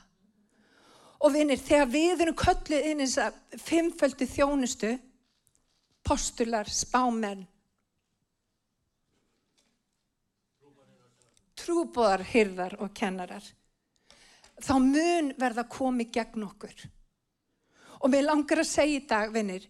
Og 1.24 1.32
vinir, 1.32 1.58
þegar 1.58 1.90
við 1.90 2.24
erum 2.26 2.38
köllið 2.38 2.88
inn 2.90 3.02
eins 3.04 3.16
að 3.20 3.36
fimmföldu 3.64 4.28
þjónustu, 4.28 4.90
postular, 6.06 6.68
spámenn, 6.70 7.46
trúbóðar, 11.56 12.22
hyrðar 12.30 12.76
og 12.84 12.92
kennarar, 12.94 13.46
þá 14.60 14.74
mun 14.82 15.32
verða 15.40 15.64
komið 15.72 16.12
gegn 16.18 16.44
okkur. 16.46 16.84
Og 18.04 18.12
mér 18.12 18.28
langar 18.28 18.60
að 18.60 18.68
segja 18.68 19.00
í 19.00 19.06
dag, 19.08 19.32
vinir, 19.32 19.64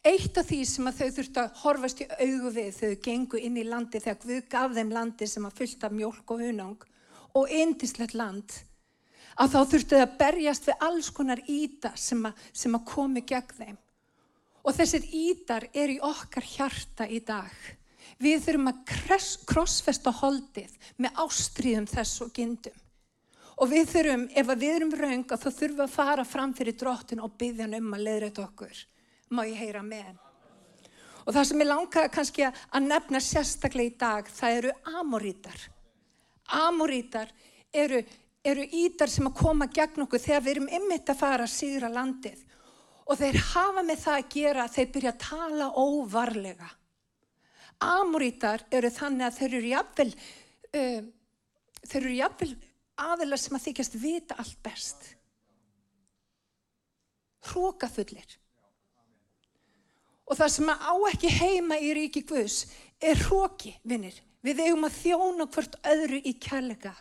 Eitt 0.00 0.38
af 0.40 0.46
því 0.48 0.62
sem 0.64 0.86
að 0.88 0.96
þau 0.96 1.08
þurftu 1.12 1.40
að 1.42 1.56
horfast 1.60 1.98
í 2.00 2.04
augu 2.08 2.50
við 2.54 2.68
þau 2.72 2.92
gengu 3.04 3.40
inn 3.44 3.56
í 3.60 3.64
landi 3.68 4.00
þegar 4.00 4.18
Guð 4.22 4.46
gaf 4.48 4.72
þeim 4.72 4.92
landi 4.96 5.26
sem 5.28 5.44
að 5.44 5.58
fylta 5.58 5.90
mjölk 5.92 6.30
og 6.32 6.40
hunang 6.40 6.86
og 7.36 7.50
eindislegt 7.52 8.14
land 8.16 8.54
að 9.36 9.50
þá 9.52 9.58
þurftu 9.72 9.98
þau 9.98 10.04
að 10.06 10.14
berjast 10.22 10.68
við 10.70 10.86
alls 10.86 11.10
konar 11.18 11.42
ítar 11.52 11.98
sem 12.00 12.24
að, 12.24 12.38
sem 12.52 12.78
að 12.78 12.86
komi 12.88 13.22
gegn 13.28 13.58
þeim. 13.58 13.76
Og 14.64 14.76
þessir 14.76 15.04
ítar 15.16 15.66
er 15.76 15.92
í 15.92 15.98
okkar 16.04 16.48
hjarta 16.48 17.04
í 17.04 17.20
dag. 17.20 17.52
Við 18.20 18.40
þurfum 18.46 18.70
að 18.72 18.80
krossfesta 19.52 20.14
holdið 20.16 20.78
með 20.96 21.20
ástríðum 21.26 21.88
þess 21.92 22.22
og 22.24 22.32
gindum. 22.36 22.78
Og 23.60 23.68
við 23.68 23.92
þurfum, 23.92 24.24
ef 24.32 24.54
við 24.54 24.72
erum 24.78 24.96
raung, 24.96 25.28
þá 25.28 25.48
þurfum 25.52 25.84
að 25.84 25.92
fara 25.92 26.24
fram 26.24 26.56
fyrir 26.56 26.76
drottin 26.80 27.20
og 27.20 27.36
byggja 27.36 27.66
hann 27.68 27.76
um 27.82 27.92
að 27.98 28.06
leiðræta 28.08 28.46
okkur 28.46 28.80
má 29.30 29.44
ég 29.46 29.58
heyra 29.58 29.82
með. 29.86 30.16
Og 31.26 31.34
það 31.36 31.46
sem 31.46 31.62
ég 31.62 31.68
langaði 31.68 32.10
kannski 32.14 32.46
að 32.48 32.86
nefna 32.86 33.20
sérstaklega 33.22 33.92
í 33.92 33.98
dag, 34.00 34.30
það 34.34 34.56
eru 34.60 34.72
amorítar. 35.00 35.60
Amorítar 36.60 37.30
eru, 37.70 38.00
eru 38.42 38.64
ítar 38.80 39.12
sem 39.12 39.28
að 39.28 39.36
koma 39.38 39.68
gegn 39.70 40.06
okkur 40.06 40.22
þegar 40.22 40.44
við 40.46 40.54
erum 40.56 40.72
ymmit 40.80 41.12
að 41.12 41.20
fara 41.20 41.46
að 41.46 41.54
síðra 41.54 41.92
landið. 41.92 42.42
Og 43.06 43.18
þeir 43.20 43.38
hafa 43.52 43.84
með 43.86 44.02
það 44.04 44.18
að 44.18 44.34
gera 44.34 44.64
að 44.64 44.74
þeir 44.76 44.90
byrja 44.96 45.12
að 45.12 45.22
tala 45.26 45.70
óvarlega. 45.78 46.72
Amorítar 47.80 48.66
eru 48.70 48.90
þannig 48.92 49.26
að 49.28 49.38
þeir 49.38 49.54
eru 49.60 49.70
jafnvel, 49.70 50.10
uh, 50.74 51.00
þeir 51.86 52.02
eru 52.02 52.18
jafnvel 52.18 52.52
aðeins 53.00 53.46
sem 53.46 53.56
að 53.56 53.66
þykjast 53.68 53.98
vita 54.02 54.36
allt 54.40 54.60
best. 54.66 55.08
Hrókafullir. 57.50 58.40
Og 60.30 60.38
það 60.38 60.50
sem 60.54 60.68
á 60.70 60.94
ekki 61.10 61.30
heima 61.34 61.76
í 61.82 61.90
ríki 61.96 62.22
Guðs 62.22 62.62
er 63.02 63.18
hróki, 63.26 63.72
vinnir. 63.82 64.14
Við 64.46 64.62
eigum 64.62 64.86
að 64.86 64.98
þjóna 65.00 65.46
hvort 65.50 65.74
öðru 65.90 66.20
í 66.22 66.36
kærleika. 66.38 66.92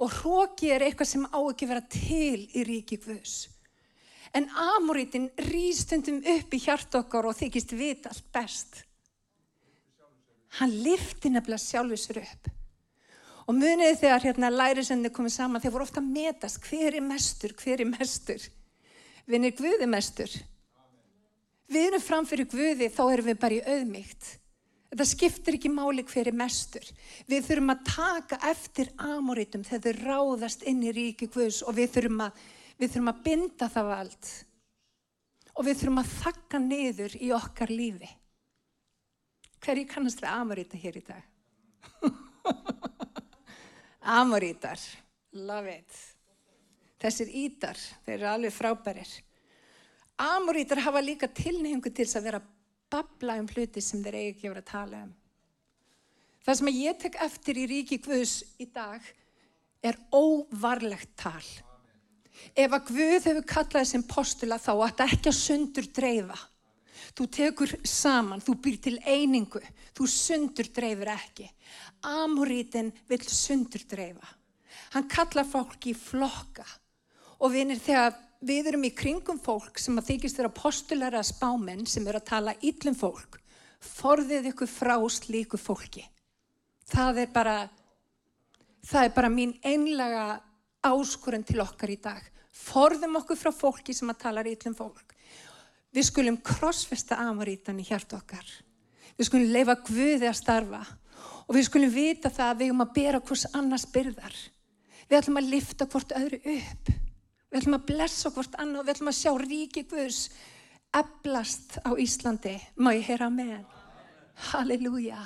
Og 0.00 0.14
hróki 0.22 0.72
er 0.72 0.86
eitthvað 0.86 1.10
sem 1.10 1.26
á 1.28 1.38
ekki 1.38 1.68
vera 1.68 1.84
til 1.92 2.46
í 2.48 2.64
ríki 2.64 2.98
Guðs. 3.04 3.50
En 4.34 4.48
amorítin 4.48 5.28
rýstundum 5.50 6.22
upp 6.24 6.56
í 6.56 6.62
hjart 6.64 6.96
okkar 6.98 7.28
og 7.28 7.36
þykist 7.38 7.76
vita 7.76 8.10
allt 8.10 8.32
best. 8.34 8.80
Hann 10.58 10.72
lifti 10.86 11.30
nefnilega 11.30 11.60
sjálfur 11.60 12.00
sér 12.00 12.22
upp. 12.24 12.50
Og 13.44 13.58
muniði 13.58 14.00
þegar 14.00 14.24
hérna 14.24 14.48
lærisenni 14.50 15.12
komið 15.12 15.36
saman, 15.36 15.60
þeir 15.60 15.74
voru 15.76 15.84
ofta 15.84 16.00
að 16.00 16.10
metast 16.16 16.64
hver 16.64 16.96
er 16.96 17.04
mestur, 17.04 17.52
hver 17.60 17.84
er 17.84 17.90
mestur. 17.92 18.48
Vinnir 19.28 19.52
Guði 19.58 19.86
mestur 19.90 20.32
við 21.94 22.00
erum 22.00 22.08
framfyrir 22.08 22.48
Guði 22.50 22.88
þá 22.90 23.02
erum 23.12 23.28
við 23.28 23.36
bara 23.38 23.54
í 23.54 23.66
auðmygt. 23.70 24.26
Þetta 24.90 25.04
skiptir 25.06 25.56
ekki 25.56 25.70
máli 25.70 26.02
hver 26.06 26.30
er 26.30 26.36
mestur. 26.38 26.86
Við 27.30 27.46
þurfum 27.46 27.72
að 27.74 27.84
taka 27.86 28.38
eftir 28.50 28.90
amoritum 28.98 29.64
þegar 29.66 29.98
þau 29.98 30.08
ráðast 30.08 30.64
inn 30.66 30.82
í 30.82 30.92
ríki 30.94 31.28
Guðs 31.30 31.62
og 31.62 31.76
við 31.78 31.92
þurfum 31.94 32.24
að, 32.26 32.40
við 32.78 32.94
þurfum 32.94 33.12
að 33.12 33.20
binda 33.26 33.68
það 33.70 33.90
vald. 33.90 34.30
Og 35.54 35.68
við 35.68 35.78
þurfum 35.80 36.02
að 36.02 36.14
þakka 36.18 36.60
niður 36.64 37.16
í 37.18 37.30
okkar 37.34 37.74
lífi. 37.74 38.10
Hverju 39.64 39.90
kannast 39.90 40.22
við 40.22 40.34
amorita 40.34 40.78
hér 40.78 40.98
í 40.98 41.04
dag? 41.06 41.22
Amoritar. 44.18 44.82
Love 45.34 45.78
it. 45.78 46.02
Þessir 47.02 47.30
ítar, 47.30 47.78
þeir 48.02 48.18
eru 48.18 48.28
alveg 48.32 48.54
frábærir. 48.54 49.14
Amorítar 50.20 50.78
hafa 50.84 51.02
líka 51.02 51.26
tilnefingu 51.26 51.90
til 51.90 52.06
þess 52.06 52.20
að 52.20 52.26
vera 52.28 52.40
babla 52.92 53.38
um 53.40 53.48
hluti 53.50 53.82
sem 53.82 54.02
þeir 54.04 54.18
eigi 54.20 54.32
ekki 54.34 54.46
að 54.46 54.52
vera 54.52 54.62
að 54.62 54.70
tala 54.70 55.02
um. 55.02 55.12
Það 56.44 56.58
sem 56.60 56.72
ég 56.76 56.98
tek 57.00 57.20
eftir 57.24 57.58
í 57.58 57.68
ríki 57.70 57.98
Guðs 58.04 58.34
í 58.60 58.66
dag 58.70 59.06
er 59.84 59.98
óvarlegt 60.12 61.14
tal. 61.18 61.46
Ef 62.54 62.72
að 62.76 62.90
Guð 62.90 63.28
hefur 63.28 63.46
kallaði 63.48 63.90
sem 63.90 64.04
postula 64.06 64.58
þá 64.60 64.72
ætti 64.86 65.06
ekki 65.08 65.30
að 65.30 65.38
sundur 65.40 65.88
dreifa. 65.96 66.38
Þú 67.14 67.26
tekur 67.30 67.72
saman, 67.86 68.42
þú 68.42 68.54
býr 68.62 68.78
til 68.82 68.96
einingu, 69.06 69.60
þú 69.94 70.06
sundur 70.10 70.68
dreifir 70.74 71.10
ekki. 71.14 71.48
Amorítin 72.10 72.90
vil 73.08 73.22
sundur 73.22 73.84
dreifa. 73.90 74.26
Hann 74.94 75.08
kallar 75.10 75.46
fólk 75.48 75.88
í 75.90 75.94
flokka 75.96 76.66
og 77.40 77.54
vinir 77.54 77.80
þegar 77.82 78.14
við 78.46 78.70
erum 78.72 78.84
í 78.86 78.92
kringum 78.94 79.38
fólk 79.42 79.78
sem 79.80 79.96
að 79.98 80.10
þykist 80.12 80.38
þeirra 80.38 80.52
postulæra 80.54 81.22
spámenn 81.24 81.86
sem 81.88 82.04
eru 82.06 82.20
að 82.20 82.28
tala 82.30 82.54
íllum 82.64 82.96
fólk, 82.98 83.38
forðið 83.80 84.50
ykkur 84.52 84.70
frá 84.70 84.96
slíku 85.12 85.60
fólki. 85.60 86.04
Það 86.90 87.22
er 87.24 87.32
bara, 87.32 87.56
það 88.84 89.08
er 89.08 89.14
bara 89.16 89.32
mín 89.32 89.54
einlega 89.64 90.24
áskurinn 90.84 91.46
til 91.46 91.62
okkar 91.64 91.92
í 91.92 91.98
dag. 92.00 92.22
Forðum 92.54 93.18
okkur 93.20 93.38
frá 93.40 93.52
fólki 93.52 93.94
sem 93.96 94.10
að 94.12 94.20
tala 94.26 94.44
íllum 94.46 94.76
fólk. 94.76 95.14
Við 95.94 96.08
skulum 96.10 96.40
krossfesta 96.42 97.20
amarítan 97.22 97.80
í 97.80 97.86
hjart 97.86 98.12
okkar. 98.16 98.44
Við 99.14 99.28
skulum 99.28 99.52
leifa 99.54 99.76
Guði 99.86 100.26
að 100.26 100.40
starfa 100.40 100.82
og 101.44 101.54
við 101.54 101.68
skulum 101.68 101.92
vita 101.92 102.32
það 102.32 102.50
að 102.50 102.60
við 102.60 102.70
erum 102.70 102.84
að 102.84 102.94
bera 102.96 103.20
hvers 103.22 103.46
annars 103.54 103.86
byrðar. 103.94 104.36
Við 105.08 105.18
ætlum 105.20 105.40
að 105.40 105.50
lifta 105.52 105.86
hvort 105.86 106.14
öðru 106.16 106.40
upp. 106.56 106.94
Við 107.54 107.60
ætlum 107.60 107.76
að 107.76 107.82
blessa 107.86 108.30
hvort 108.34 108.56
annað 108.58 108.82
við 108.82 108.92
ætlum 108.96 109.08
að 109.12 109.14
sjá 109.20 109.30
ríki 109.38 109.82
Guðs 109.86 110.16
eblast 110.98 111.76
á 111.86 111.94
Íslandi. 112.02 112.54
Má 112.82 112.88
ég 112.96 113.06
heyra 113.06 113.28
með 113.30 113.52
henn? 113.52 113.68
Halleluja. 114.48 115.20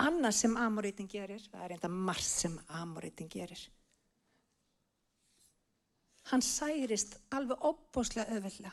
Annað 0.00 0.38
sem 0.38 0.56
amorítin 0.56 1.10
gerir, 1.12 1.44
það 1.52 1.66
er 1.66 1.74
enda 1.76 1.90
marg 1.92 2.24
sem 2.24 2.56
amorítin 2.80 3.28
gerir. 3.28 3.66
Hann 6.32 6.40
særist 6.40 7.18
alveg 7.36 7.68
opbóslega 7.68 8.32
öðvöldlega. 8.32 8.72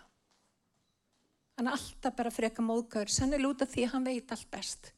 Hann 1.59 1.67
er 1.67 1.75
alltaf 1.75 2.15
bara 2.15 2.31
freka 2.31 2.63
móðgæður, 2.63 3.11
sannilega 3.11 3.51
út 3.57 3.67
af 3.67 3.75
því 3.75 3.87
að 3.89 3.95
hann 3.97 4.07
veit 4.07 4.35
allt 4.37 4.51
best. 4.55 4.93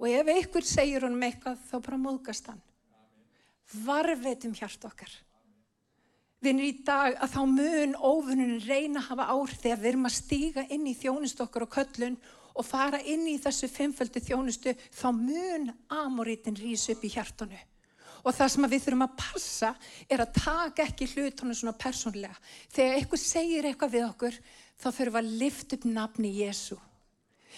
Og 0.00 0.08
ef 0.08 0.32
einhver 0.32 0.64
segir 0.64 1.04
honum 1.04 1.28
eitthvað, 1.28 1.60
þá 1.68 1.76
bara 1.76 2.04
móðgast 2.08 2.54
hann. 2.54 2.68
Varvetum 3.84 4.56
hjart 4.56 4.88
okkar. 4.88 5.12
Vinnir 6.38 6.68
í 6.70 6.74
dag 6.86 7.16
að 7.18 7.32
þá 7.34 7.40
mun 7.50 7.94
óvunin 7.98 8.60
reyna 8.62 9.00
að 9.00 9.08
hafa 9.08 9.24
ár 9.34 9.54
þegar 9.58 9.80
við 9.80 9.88
erum 9.90 10.06
að 10.06 10.18
stíga 10.20 10.62
inn 10.70 10.84
í 10.86 10.94
þjónustu 10.94 11.42
okkar 11.42 11.64
og 11.66 11.72
köllun 11.72 12.18
og 12.58 12.66
fara 12.66 13.00
inn 13.02 13.24
í 13.30 13.38
þessu 13.42 13.66
fimmföldu 13.70 14.22
þjónustu, 14.22 14.74
þá 14.94 15.08
mun 15.14 15.68
amorítin 15.94 16.58
rýs 16.58 16.88
upp 16.94 17.04
í 17.06 17.10
hjartanu. 17.10 17.58
Og 18.26 18.34
það 18.34 18.50
sem 18.54 18.66
við 18.70 18.84
þurfum 18.84 19.04
að 19.06 19.18
passa 19.18 19.72
er 20.10 20.22
að 20.22 20.34
taka 20.38 20.86
ekki 20.86 21.06
hlutunum 21.12 21.58
svona 21.58 21.76
persónlega. 21.78 22.34
Þegar 22.74 22.96
eitthvað 22.98 23.22
segir 23.22 23.68
eitthvað 23.68 23.94
við 23.94 24.06
okkur, 24.08 24.38
þá 24.78 24.88
þurfum 24.88 25.14
við 25.14 25.20
að 25.20 25.38
lifta 25.42 25.78
upp 25.78 25.86
nafni 25.90 26.32
Jésu. 26.38 26.78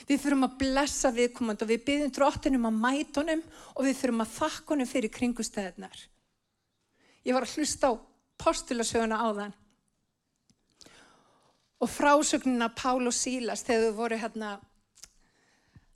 Við 0.08 0.22
þurfum 0.22 0.46
að 0.46 0.58
blessa 0.60 1.10
viðkomand 1.12 1.64
og 1.64 1.68
við 1.68 1.82
byggjum 1.88 2.12
drottinum 2.16 2.68
að 2.68 2.78
mætunum 2.84 3.42
og 3.74 3.82
við 3.84 3.98
þurfum 4.00 4.24
að 4.24 4.36
þakka 4.36 4.74
honum 4.74 4.88
fyrir 4.88 5.12
kringustæðnar. 5.16 6.04
Ég 7.24 7.36
var 7.36 7.44
að 7.44 7.56
hlusta 7.56 7.92
á 7.92 7.92
postulasöguna 8.40 9.20
á 9.20 9.28
þann 9.36 9.56
og 11.80 11.88
frásögnina 11.88 12.68
Pál 12.76 13.06
og 13.08 13.14
Sílas 13.16 13.64
þegar 13.64 13.88
þau 13.88 13.96
voru 13.96 14.18
hérna 14.20 14.58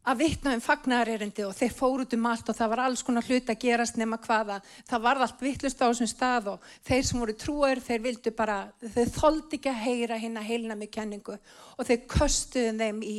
að 0.04 0.20
vitna 0.20 0.52
um 0.56 0.60
fagnarerindi 0.60 1.44
og 1.46 1.54
þeir 1.56 1.72
fór 1.76 2.02
út 2.04 2.14
um 2.16 2.26
allt 2.28 2.48
og 2.52 2.56
það 2.56 2.70
var 2.74 2.82
alls 2.84 3.02
konar 3.04 3.24
hlut 3.24 3.48
að 3.48 3.60
gerast 3.62 3.96
nema 4.00 4.18
hvaða. 4.20 4.58
Það 4.88 5.04
var 5.06 5.22
allt 5.24 5.44
vittlust 5.44 5.80
á 5.80 5.88
þessum 5.88 6.10
stað 6.10 6.50
og 6.52 6.66
þeir 6.84 7.06
sem 7.08 7.22
voru 7.22 7.36
trúar 7.40 7.80
þeir 7.84 8.04
vildu 8.04 8.34
bara, 8.36 8.58
þeir 8.80 9.12
þóldi 9.16 9.58
ekki 9.58 9.72
að 9.72 9.82
heyra 9.86 10.20
hinn 10.20 10.36
að 10.40 10.48
heilna 10.50 10.76
með 10.76 10.92
kenningu 10.98 11.38
og 11.38 11.88
þeir 11.88 12.04
köstuðu 12.16 12.76
þeim 12.80 13.00
í 13.08 13.18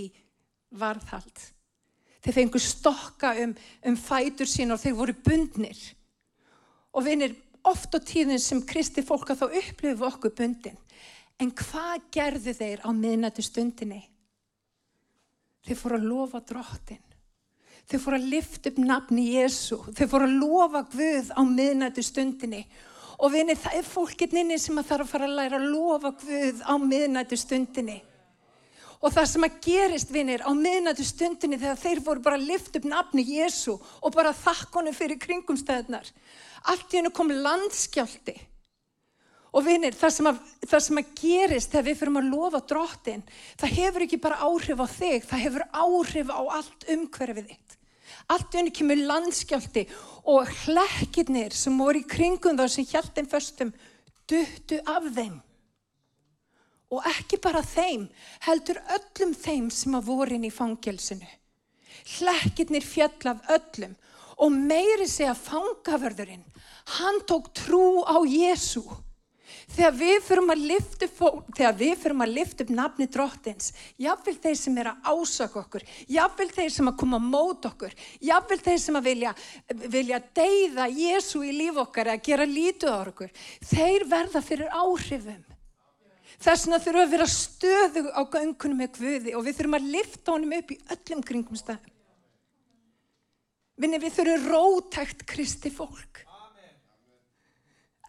varðhald. 0.78 1.46
Þeir 2.26 2.38
fengu 2.40 2.62
stokka 2.62 3.34
um, 3.42 3.54
um 3.86 3.98
fætur 3.98 4.50
sín 4.50 4.74
og 4.74 4.82
þeir 4.82 4.98
voru 4.98 5.18
bundnir. 5.26 5.82
Og 6.96 7.06
vinir, 7.06 7.34
oft 7.70 7.96
á 7.96 8.00
tíðin 8.00 8.42
sem 8.42 8.62
kristi 8.66 9.04
fólk 9.06 9.32
að 9.34 9.44
þá 9.44 9.60
upplifu 9.62 10.08
okkur 10.08 10.36
bundin. 10.38 10.78
En 11.42 11.52
hvað 11.52 12.06
gerðu 12.16 12.54
þeir 12.56 12.86
á 12.86 12.90
miðnættu 12.96 13.44
stundinni? 13.44 14.06
Þeir 15.66 15.80
fóru 15.80 16.00
að 16.00 16.08
lofa 16.08 16.42
drottin. 16.46 17.04
Þeir 17.86 18.02
fóru 18.02 18.18
að 18.18 18.28
lifta 18.32 18.72
upp 18.72 18.82
nafni 18.82 19.28
Jésu. 19.36 19.78
Þeir 19.94 20.10
fóru 20.10 20.28
að 20.30 20.38
lofa 20.42 20.82
Guð 20.94 21.32
á 21.34 21.42
miðnættu 21.46 22.06
stundinni. 22.06 22.64
Og 23.16 23.32
vinni, 23.32 23.56
það 23.56 23.78
er 23.80 23.88
fólkinn 23.88 24.42
inni 24.42 24.58
sem 24.60 24.78
að 24.80 24.90
þarf 24.90 25.06
að 25.06 25.12
fara 25.14 25.30
að 25.30 25.38
læra 25.40 25.60
að 25.60 25.70
lofa 25.74 26.12
Guð 26.24 26.64
á 26.66 26.74
miðnættu 26.82 27.40
stundinni. 27.40 28.00
Og 29.04 29.14
það 29.14 29.28
sem 29.30 29.46
að 29.46 29.60
gerist, 29.62 30.12
vinnir, 30.14 30.42
á 30.42 30.52
miðnættu 30.56 31.06
stundinni 31.06 31.60
þegar 31.62 31.82
þeir 31.82 32.02
voru 32.08 32.24
bara 32.26 32.40
að 32.40 32.48
lifta 32.50 32.80
upp 32.80 32.88
nafni 32.90 33.26
Jésu 33.28 33.76
og 33.76 34.16
bara 34.16 34.34
þakkonum 34.34 34.96
fyrir 34.98 35.20
kringumstæðnar. 35.22 36.10
Allt 36.72 36.94
í 36.94 37.00
hennu 37.00 37.14
kom 37.14 37.32
landskjálti. 37.32 38.36
Og 39.56 39.64
vinir, 39.64 39.96
það 39.96 40.12
sem, 40.12 40.28
að, 40.28 40.40
það 40.68 40.82
sem 40.84 41.00
að 41.00 41.12
gerist 41.22 41.72
þegar 41.72 41.86
við 41.88 41.98
fyrir 42.02 42.18
að 42.20 42.30
lofa 42.34 42.60
drottin, 42.68 43.24
það 43.62 43.76
hefur 43.78 44.04
ekki 44.04 44.20
bara 44.26 44.40
áhrif 44.44 44.82
á 44.84 44.88
þig, 44.92 45.28
það 45.30 45.44
hefur 45.46 45.66
áhrif 45.72 46.34
á 46.34 46.42
allt 46.58 46.88
umhverfið 46.92 47.52
þitt. 47.54 47.78
Allt 48.34 48.52
í 48.52 48.60
henni 48.60 48.74
kemur 48.76 49.02
landskjálti 49.12 49.86
og 50.34 50.52
hlekkirnir 50.66 51.56
sem 51.56 51.78
voru 51.80 52.02
í 52.02 52.10
kringum 52.10 52.60
þá 52.60 52.66
sem 52.74 52.88
hjæltinn 52.90 53.30
föstum 53.32 53.72
duttu 54.28 54.82
af 54.90 55.08
þeim. 55.16 55.40
Og 56.92 57.08
ekki 57.10 57.40
bara 57.42 57.64
þeim, 57.66 58.10
heldur 58.46 58.82
öllum 58.98 59.34
þeim 59.38 59.70
sem 59.74 59.96
að 59.98 60.10
voru 60.10 60.36
inn 60.36 60.48
í 60.50 60.54
fangelsinu. 60.54 61.30
Hlekkirnir 62.18 62.86
fjall 62.86 63.32
af 63.32 63.48
öllum 63.56 63.96
og 64.42 64.54
meiri 64.54 65.08
segja 65.10 65.36
fangavörðurinn, 65.38 66.46
hann 67.00 67.24
tók 67.28 67.52
trú 67.56 68.04
á 68.04 68.20
Jésu. 68.28 68.84
Þegar 69.76 69.96
við 69.98 70.20
fyrum 70.26 70.52
að 70.54 70.62
lifta 70.70 71.08
þegar 71.10 71.78
við 71.80 71.94
fyrum 72.02 72.22
að 72.22 72.34
lifta 72.36 72.66
upp 72.66 72.72
nafni 72.76 73.08
drottins, 73.10 73.72
jáfnveil 74.02 74.38
þeir 74.44 74.60
sem 74.60 74.78
er 74.82 74.90
að 74.92 75.10
ásaka 75.10 75.62
okkur, 75.64 75.86
jáfnveil 76.12 76.52
þeir 76.54 76.70
sem 76.76 76.92
að 76.92 76.98
koma 77.02 77.20
mót 77.22 77.66
okkur, 77.70 77.96
jáfnveil 78.22 78.62
þeir 78.68 78.80
sem 78.84 79.00
að 79.00 79.10
vilja, 79.10 79.34
vilja 79.98 80.22
deyða 80.38 80.86
Jésu 80.94 81.42
í 81.46 81.56
líf 81.56 81.82
okkar 81.82 82.12
eða 82.14 82.26
gera 82.30 82.48
lítið 82.50 82.94
á 82.94 82.98
okkur, 83.02 83.34
þeir 83.74 84.08
verða 84.12 84.44
fyrir 84.46 84.70
áhrifum. 84.70 85.44
Þess 86.36 86.68
vegna 86.68 86.82
þurfum 86.84 87.00
við 87.00 87.06
að 87.06 87.14
vera 87.16 87.28
stöðu 87.32 88.06
á 88.12 88.22
göngunum 88.36 88.82
með 88.84 88.98
Guði 89.00 89.36
og 89.38 89.46
við 89.46 89.60
þurfum 89.60 89.78
að 89.80 89.92
lifta 89.96 90.34
honum 90.36 90.58
upp 90.60 90.74
í 90.76 90.82
öllum 90.96 91.24
kringum 91.26 91.60
stafn. 91.60 91.95
Vinni 93.76 94.00
við 94.00 94.14
þurfum 94.16 94.48
rótækt 94.52 95.26
kristi 95.28 95.72
fólk. 95.74 96.22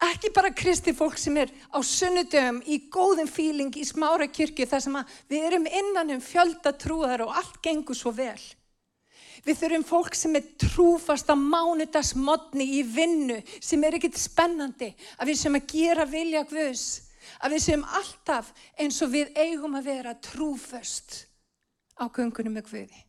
Ekki 0.07 0.29
bara 0.29 0.53
kristi 0.53 0.93
fólk 0.93 1.17
sem 1.17 1.39
er 1.41 1.49
á 1.73 1.81
sunnudöfum 1.81 2.59
í 2.69 2.77
góðum 2.93 3.27
fíling 3.27 3.73
í 3.81 3.85
smára 3.87 4.27
kirkju 4.29 4.67
þar 4.69 4.83
sem 4.83 4.97
við 5.31 5.47
erum 5.49 5.65
innan 5.65 6.13
um 6.13 6.21
fjöldatrúðar 6.21 7.25
og 7.25 7.33
allt 7.39 7.57
gengur 7.65 7.97
svo 7.97 8.13
vel. 8.13 8.37
Við 9.45 9.57
þurfum 9.57 9.85
fólk 9.89 10.17
sem 10.17 10.37
er 10.37 10.45
trúfast 10.61 11.29
á 11.33 11.35
mánudagsmodni 11.37 12.67
í 12.77 12.83
vinnu 12.85 13.39
sem 13.57 13.83
er 13.83 13.97
ekkit 13.97 14.21
spennandi 14.21 14.91
að 15.17 15.31
við 15.31 15.41
sem 15.41 15.57
að 15.57 15.67
gera 15.73 16.05
vilja 16.09 16.45
Guðs, 16.49 16.85
að 17.41 17.57
við 17.57 17.65
sem 17.65 17.89
alltaf 17.99 18.53
eins 18.77 19.01
og 19.01 19.13
við 19.17 19.33
eigum 19.33 19.77
að 19.81 19.91
vera 19.91 20.15
trúföst 20.29 21.23
á 21.97 22.05
göngunum 22.05 22.57
með 22.59 22.69
Guði. 22.69 23.06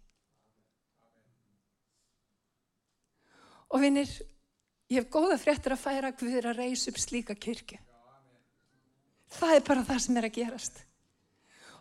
Og 3.68 3.82
vinnir, 3.82 4.08
ég 4.88 5.02
hef 5.02 5.10
góða 5.12 5.38
fréttir 5.40 5.74
að 5.74 5.82
færa 5.82 6.12
Guður 6.16 6.50
að 6.52 6.62
reysa 6.62 6.92
upp 6.92 7.00
slíka 7.02 7.36
kirkju. 7.36 7.78
Það 9.38 9.54
er 9.54 9.64
bara 9.66 9.84
það 9.84 10.04
sem 10.04 10.16
er 10.16 10.28
að 10.28 10.36
gerast. 10.38 10.84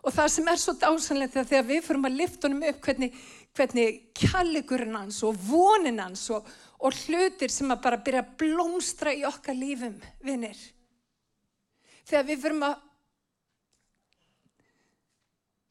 Og 0.04 0.14
það 0.14 0.28
sem 0.32 0.48
er 0.48 0.60
svo 0.60 0.74
dásanlega 0.78 1.44
þegar 1.48 1.68
við 1.68 1.84
fyrir 1.86 2.08
að 2.08 2.18
lifta 2.20 2.48
honum 2.48 2.66
upp 2.68 2.82
hvernig, 2.84 3.14
hvernig 3.56 4.02
kjalligurinn 4.20 4.98
hans 4.98 5.22
og 5.26 5.38
vonin 5.48 6.02
hans 6.02 6.26
og, 6.34 6.46
og 6.78 7.00
hlutir 7.04 7.50
sem 7.52 7.72
að 7.72 7.82
bara 7.86 8.02
byrja 8.04 8.22
að 8.22 8.34
blómstra 8.42 9.14
í 9.16 9.24
okkar 9.28 9.58
lífum, 9.58 9.96
vinnir. 10.24 10.60
Þegar 12.08 12.28
við 12.28 12.44
fyrir 12.44 12.68
að 12.68 12.76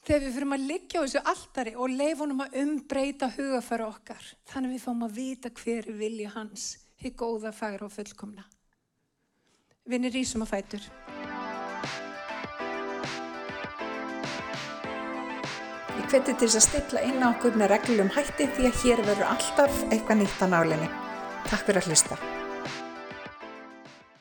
þegar 0.08 0.24
við 0.24 0.36
fyrir 0.38 0.54
að 0.56 0.68
liggja 0.72 1.00
á 1.00 1.04
þessu 1.04 1.22
alltari 1.34 1.74
og 1.76 1.96
leifunum 2.00 2.44
að 2.46 2.60
umbreyta 2.62 3.28
hugafæra 3.34 3.90
okkar 3.92 4.30
þannig 4.48 4.78
við 4.78 4.86
fáum 4.86 5.08
að 5.08 5.18
vita 5.18 5.52
hver 5.52 5.82
er 5.84 5.98
vilja 6.00 6.36
hans 6.38 6.68
hér 7.02 7.14
góða, 7.20 7.52
færa 7.52 7.86
og 7.86 7.92
fullkomna 7.94 8.48
Vinni 9.88 10.10
rísum 10.12 10.44
á 10.44 10.48
fætur. 10.48 10.84
Ég 15.96 16.10
hveti 16.12 16.34
til 16.34 16.50
þess 16.50 16.58
að 16.60 16.66
stilla 16.66 17.06
inn 17.08 17.24
á 17.24 17.32
okkur 17.32 17.56
með 17.56 17.72
reglum 17.72 18.12
hætti 18.16 18.50
því 18.58 18.68
að 18.68 18.82
hér 18.84 19.06
verður 19.08 19.32
alltaf 19.32 19.80
eitthvað 19.88 20.20
nýtt 20.26 20.44
á 20.44 20.48
nálinni. 20.52 20.92
Takk 21.48 21.64
fyrir 21.70 21.86
að 21.86 21.88
hlusta. 21.94 22.20